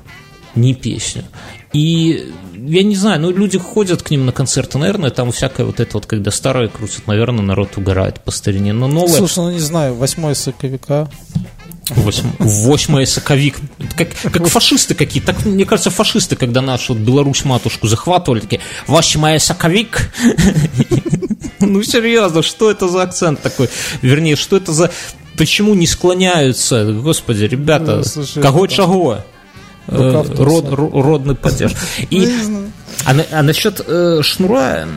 [0.55, 1.26] ни песню.
[1.74, 5.80] И я не знаю, ну люди ходят к ним на концерты, наверное, там всякое вот
[5.80, 8.74] это вот, когда старое крутят, наверное, народ угорает по старине.
[8.74, 9.17] Но новое...
[9.17, 11.09] Слушай, ну не знаю, 8 соковика.
[11.89, 13.57] Восьм- Восьмое соковик.
[13.97, 18.61] Как, как фашисты какие Так, мне кажется, фашисты, когда нашу вот Беларусь матушку захватывали, такие,
[18.88, 20.09] восьмое соковик.
[21.59, 23.69] Ну, серьезно, что это за акцент такой?
[24.01, 24.91] Вернее, что это за...
[25.38, 26.86] Почему не склоняются?
[26.93, 29.19] Господи, ребята, Ну, кого чего?
[29.88, 31.73] Э, род- родный падеж.
[32.09, 32.65] И Ну,
[33.05, 34.88] а, а насчет э, шнура,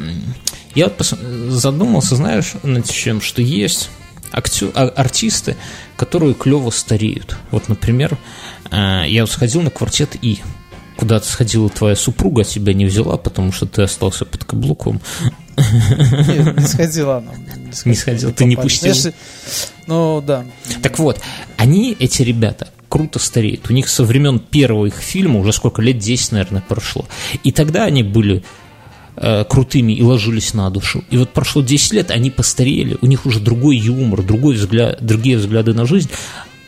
[0.75, 1.07] я вот
[1.51, 3.91] задумался, знаешь, над чем, что есть
[4.33, 5.57] актё- а- артисты,
[5.97, 7.37] которые клево стареют.
[7.51, 8.17] Вот, например,
[8.71, 10.41] э, я вот сходил на квартет И.
[10.97, 15.01] Куда-то сходила твоя супруга, а тебя не взяла, потому что ты остался под каблуком.
[15.57, 17.33] Нет, не сходила она.
[17.85, 18.95] Не сходила, ты не пустил?
[19.87, 20.45] Ну, да.
[20.83, 21.21] Так вот,
[21.57, 23.69] они, эти ребята, круто стареют.
[23.71, 27.07] У них со времен первого их фильма уже сколько лет, 10, наверное, прошло.
[27.43, 28.43] И тогда они были
[29.17, 31.05] э, крутыми и ложились на душу.
[31.11, 35.37] И вот прошло 10 лет, они постарели, у них уже другой юмор, другой взгляд, другие
[35.37, 36.11] взгляды на жизнь.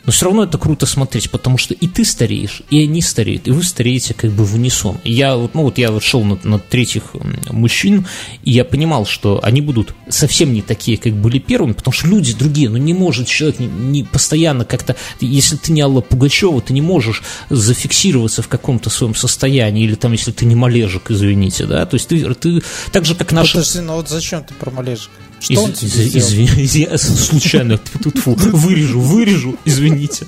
[0.09, 3.51] Но все равно это круто смотреть, потому что и ты стареешь, и они стареют, и
[3.51, 4.97] вы стареете как бы в унисон.
[5.03, 7.13] Я вот, ну вот я вот шел на, на третьих
[7.51, 8.07] мужчин,
[8.43, 12.33] и я понимал, что они будут совсем не такие, как были первыми, потому что люди
[12.33, 16.73] другие, ну не может человек не, не постоянно как-то, если ты не Алла Пугачева, ты
[16.73, 21.85] не можешь зафиксироваться в каком-то своем состоянии, или там, если ты не малежик, извините, да,
[21.85, 23.57] то есть ты, ты так же, как наши...
[23.57, 25.11] Подожди, ну вот зачем ты про Малежика?
[25.39, 26.27] Что Из- он тебе из- сделал?
[26.27, 26.49] извини,
[26.91, 30.27] я случайно тьфу-тьфу, вырежу, вырежу, извините.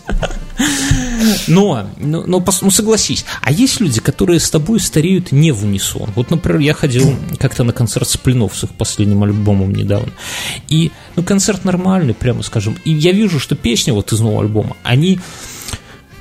[1.48, 6.10] Но, но, но ну, согласись, а есть люди, которые с тобой стареют не в унисон.
[6.16, 10.12] Вот, например, я ходил как-то на концерт Сплинов с их последним альбомом недавно.
[10.68, 12.76] И, ну, концерт нормальный, прямо скажем.
[12.86, 15.20] И я вижу, что песни вот из нового альбома, они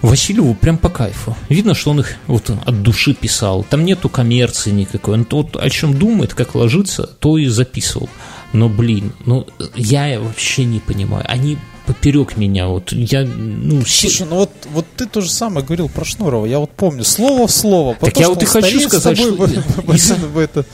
[0.03, 1.37] Васильеву прям по кайфу.
[1.49, 3.65] Видно, что он их вот от души писал.
[3.69, 5.15] Там нету коммерции никакой.
[5.15, 8.09] Он тот, о чем думает, как ложится, то и записывал.
[8.53, 9.47] Но, блин, ну,
[9.77, 11.25] я вообще не понимаю.
[11.29, 15.89] Они поперек меня, вот, я, ну, Слушай, ну вот, вот ты то же самое говорил
[15.89, 16.47] про Шнурова.
[16.47, 17.97] Я вот помню, слово в слово.
[18.01, 20.65] Так то, я вот и хочу сказать, тобой что в это.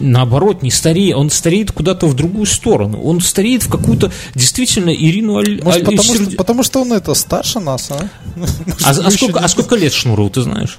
[0.00, 3.00] наоборот, не стареет, он стареет куда-то в другую сторону.
[3.02, 5.62] Он стареет в какую-то действительно Ирину Аль...
[5.62, 8.08] Может, Аль- потому, Сердю- что, потому что он это старше нас, а?
[8.34, 10.78] Может, А, а сколько, не- а сколько лет Шнурову, ты знаешь?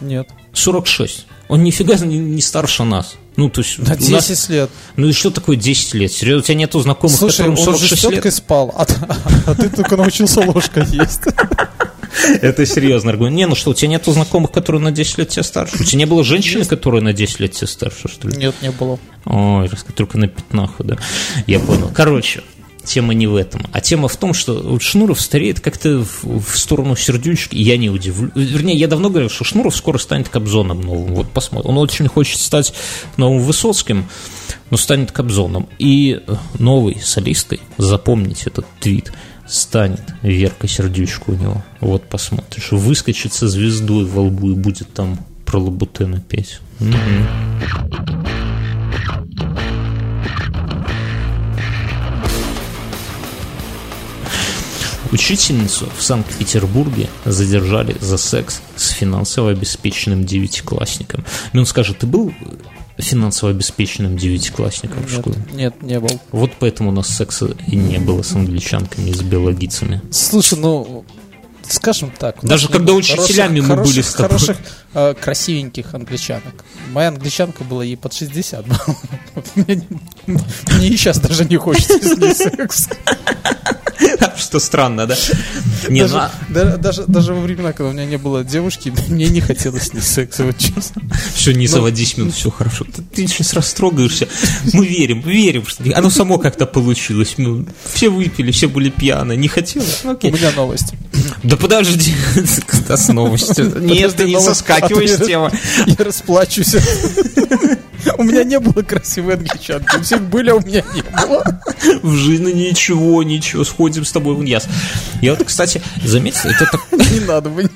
[0.00, 0.28] Нет.
[0.52, 1.26] 46.
[1.48, 3.16] Он нифига не, не старше нас.
[3.36, 3.78] Ну, то есть...
[3.78, 4.70] На у нас- 10 лет.
[4.96, 6.12] Ну, еще такое 10 лет.
[6.12, 8.34] Серьезно, у тебя нету знакомых, Слушай, он которым же с 46 теткой лет?
[8.34, 8.86] спал, а,
[9.46, 11.22] а ты только научился ложкой есть.
[12.42, 13.36] Это серьезно аргумент.
[13.36, 15.76] Не, ну что, у тебя нету знакомых, которые на 10 лет тебя старше?
[15.80, 18.36] У тебя не было женщины, которая на 10 лет тебя старше, что ли?
[18.36, 18.98] Нет, не было.
[19.24, 20.98] Ой, только на пятнаху, да.
[21.46, 21.90] Я понял.
[21.94, 22.42] Короче,
[22.84, 23.62] тема не в этом.
[23.72, 27.54] А тема в том, что вот Шнуров стареет как-то в, в сторону сердючки.
[27.54, 28.30] и Я не удивлю.
[28.34, 31.14] Вернее, я давно говорил, что Шнуров скоро станет Кобзоном новым.
[31.14, 31.70] Вот посмотрим.
[31.70, 32.72] Он очень хочет стать
[33.16, 34.06] новым Высоцким,
[34.70, 35.68] но станет Кобзоном.
[35.78, 36.20] И
[36.58, 39.12] новой солистой, запомните этот твит,
[39.48, 41.64] станет Верка Сердючка у него.
[41.80, 42.72] Вот посмотришь.
[42.72, 46.60] Выскочит со звездой во лбу и будет там про Лабутена петь.
[46.78, 48.19] Мгм.
[55.12, 61.24] Учительницу в Санкт-Петербурге задержали за секс с финансово обеспеченным девятиклассником.
[61.52, 62.32] Он скажет, ты был
[62.98, 65.36] финансово обеспеченным девятиклассником в Нет, школе?
[65.52, 66.20] нет, не был.
[66.32, 70.02] Вот поэтому у нас секса и не было с англичанками и с биологицами.
[70.12, 71.04] Слушай, ну,
[71.68, 72.36] скажем так.
[72.42, 74.38] Даже когда учителями мы были с тобой.
[74.38, 74.58] Хороших,
[74.94, 76.64] э, красивеньких англичанок.
[76.92, 78.66] Моя англичанка была ей под 60.
[78.66, 78.96] было.
[79.56, 82.88] Мне и сейчас даже не хочется с ней секс.
[84.38, 85.14] Что странно, да?
[85.88, 88.92] Не, Даже, ну, а- да- даже, даже во времена, когда у меня не было девушки,
[89.08, 91.02] мне не хотелось с ней секса, вот честно.
[91.34, 92.84] все, не заводись минут, все хорошо.
[92.84, 94.26] Ты, ты сейчас растрогаешься.
[94.72, 97.34] Мы верим, верим, что оно само как-то получилось.
[97.36, 99.36] Ну, все выпили, все были пьяны.
[99.36, 100.00] Не хотелось?
[100.04, 100.30] Ну, У окей.
[100.32, 100.92] меня новость.
[101.42, 102.14] Да подожди,
[102.72, 103.80] это с новостью.
[103.80, 105.50] Нет, ты не соскакивай с А то я-.
[105.86, 106.74] Я расплачусь.
[108.18, 109.96] У меня не было красивой англичанки.
[109.96, 111.60] У всех были, а у меня не было.
[112.02, 114.66] В жизни ничего, ничего, сходим с тобой в яс.
[115.20, 117.68] Я вот, кстати, заметил, это так, Не надо бы.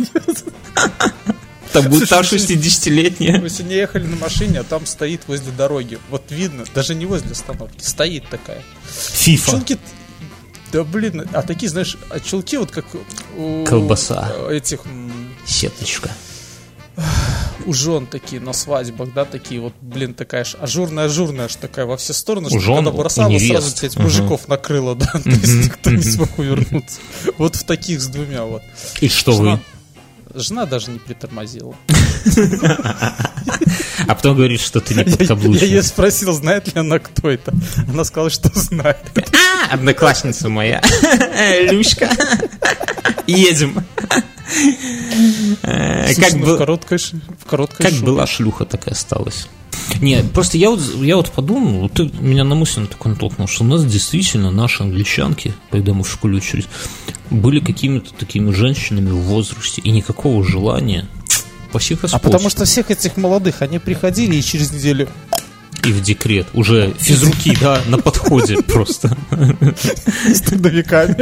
[1.72, 3.40] там будет та Слушай, 60-летняя.
[3.40, 5.98] Мы сегодня ехали на машине, а там стоит возле дороги.
[6.10, 8.62] Вот видно, даже не возле остановки, стоит такая.
[8.86, 9.50] Фифа.
[9.52, 9.78] Чулки...
[10.72, 12.84] Да блин, а такие, знаешь, а чулки вот как
[13.36, 14.32] у Колбаса.
[14.50, 14.80] этих
[15.46, 16.10] Сеточка.
[17.66, 21.96] у жен такие на свадьбах, да, такие вот, блин, такая ж ажурная-ажурная, аж такая во
[21.96, 23.50] все стороны, У что жен, когда бросала, невест.
[23.50, 24.04] сразу пять Мгм.
[24.04, 27.00] мужиков накрыло, да, то есть никто не смог увернуться.
[27.38, 28.62] Вот в таких с двумя вот.
[29.00, 29.60] И что вы?
[30.36, 31.74] жена даже не притормозила.
[34.06, 35.62] А потом говорит, что ты не Я, я подкаблучник.
[35.62, 37.54] ее спросил, знает ли она, кто это.
[37.88, 38.98] Она сказала, что знает.
[39.16, 40.82] А, одноклассница моя.
[41.70, 42.10] Люська.
[43.26, 43.82] Едем.
[45.62, 48.06] Э, Как ну, в бы- короткой, ш- в короткой Как шубе.
[48.06, 49.48] была шлюха, так и осталась.
[50.00, 53.48] Не, просто я вот, я вот подумал, вот ты меня на мысль на такой натолкнул,
[53.48, 56.66] что у нас действительно наши англичанки, когда мы в школе учились,
[57.30, 61.06] были какими-то такими женщинами в возрасте, и никакого желания
[61.72, 61.80] по
[62.12, 65.08] А потому что всех этих молодых, они приходили и через неделю
[65.86, 66.46] И в декрет.
[66.54, 69.16] Уже физруки, да, на подходе просто.
[70.26, 71.14] с трудовиками.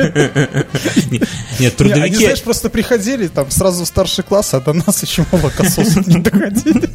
[1.11, 1.21] Нет,
[1.61, 2.17] Не, Они, трудовики...
[2.17, 6.91] знаешь, просто приходили там сразу в старший класс, а до нас еще молокососов не доходили.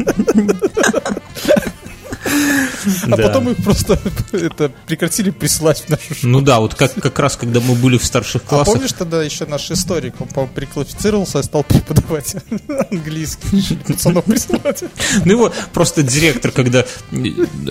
[3.06, 3.28] А Да.
[3.28, 4.00] потом их просто
[4.32, 6.32] это прекратили присылать в нашу школу.
[6.34, 9.24] Ну да, вот как, как раз, когда мы были в старших А классах, помнишь тогда
[9.24, 12.36] еще наш историк, он, по-моему, переквалифицировался и стал преподавать
[12.92, 13.78] английский.
[13.88, 14.84] Пацанов присылать.
[15.26, 16.86] Ну его просто директор, когда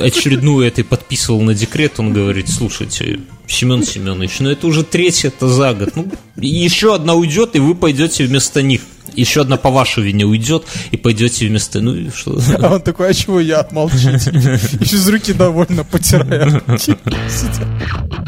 [0.00, 5.72] очередную этой подписывал на декрет, он говорит, слушайте, Семен Семенович, ну это уже третья-то за
[5.74, 5.94] год.
[5.94, 8.82] Ну, еще одна уйдет, и вы пойдете вместо них.
[9.14, 11.80] Еще одна по вашей вине уйдет, и пойдете вместо...
[11.80, 12.38] Ну и что?
[12.60, 13.66] А он такой, а чего я?
[13.70, 14.30] Молчите.
[14.80, 16.62] И из руки довольно потирая.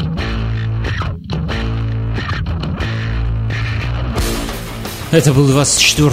[5.11, 6.11] Это был 24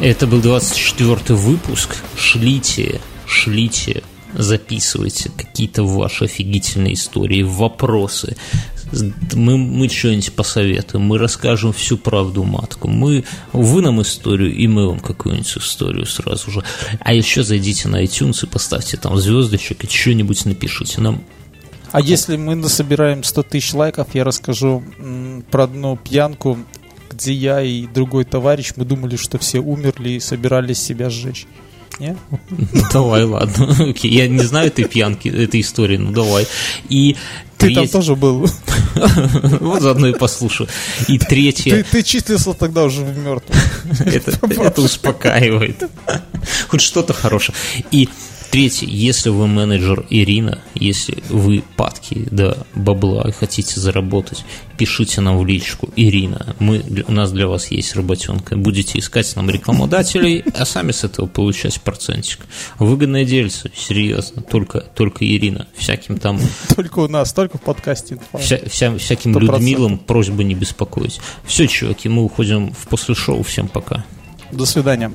[0.00, 1.96] Это был 24 выпуск.
[2.14, 4.02] Шлите, шлите,
[4.34, 8.36] записывайте какие-то ваши офигительные истории, вопросы.
[9.34, 12.88] Мы, мы что-нибудь посоветуем, мы расскажем всю правду матку.
[12.88, 16.62] Мы, вы нам историю, и мы вам какую-нибудь историю сразу же.
[17.00, 21.22] А еще зайдите на iTunes и поставьте там звездочек и что-нибудь напишите нам.
[21.92, 24.82] А если мы насобираем 100 тысяч лайков, я расскажу
[25.50, 26.58] про одну пьянку,
[27.10, 31.46] где я и другой товарищ, мы думали, что все умерли и собирались себя сжечь.
[31.98, 32.16] Не?
[32.92, 33.76] Давай, ладно.
[33.90, 36.46] Окей, я не знаю этой пьянки, этой истории, ну давай.
[36.88, 37.16] И
[37.56, 38.48] Ты там треть- тоже был.
[39.60, 40.68] Вот заодно и послушаю.
[41.08, 43.56] И Ты, третье, ты числился тогда уже в мертвом.
[44.06, 45.84] это, это успокаивает.
[46.68, 47.56] Хоть что-то хорошее.
[47.90, 48.08] И
[48.50, 54.44] третье, если вы менеджер Ирина, если вы падки до бабла и хотите заработать,
[54.76, 56.54] пишите нам в личку Ирина.
[56.58, 58.56] Мы, у нас для вас есть работенка.
[58.56, 62.40] Будете искать нам рекламодателей, а сами с этого получать процентик.
[62.78, 64.42] Выгодное дельце, серьезно.
[64.42, 65.66] Только, только Ирина.
[65.76, 66.40] Всяким там
[66.76, 68.18] Только у нас, только в подкасте.
[68.38, 69.40] Вся, вся- всяким 100%.
[69.40, 71.20] Людмилам просьба не беспокоить.
[71.44, 73.42] Все, чуваки, мы уходим в после шоу.
[73.42, 74.04] Всем пока.
[74.52, 75.12] До свидания.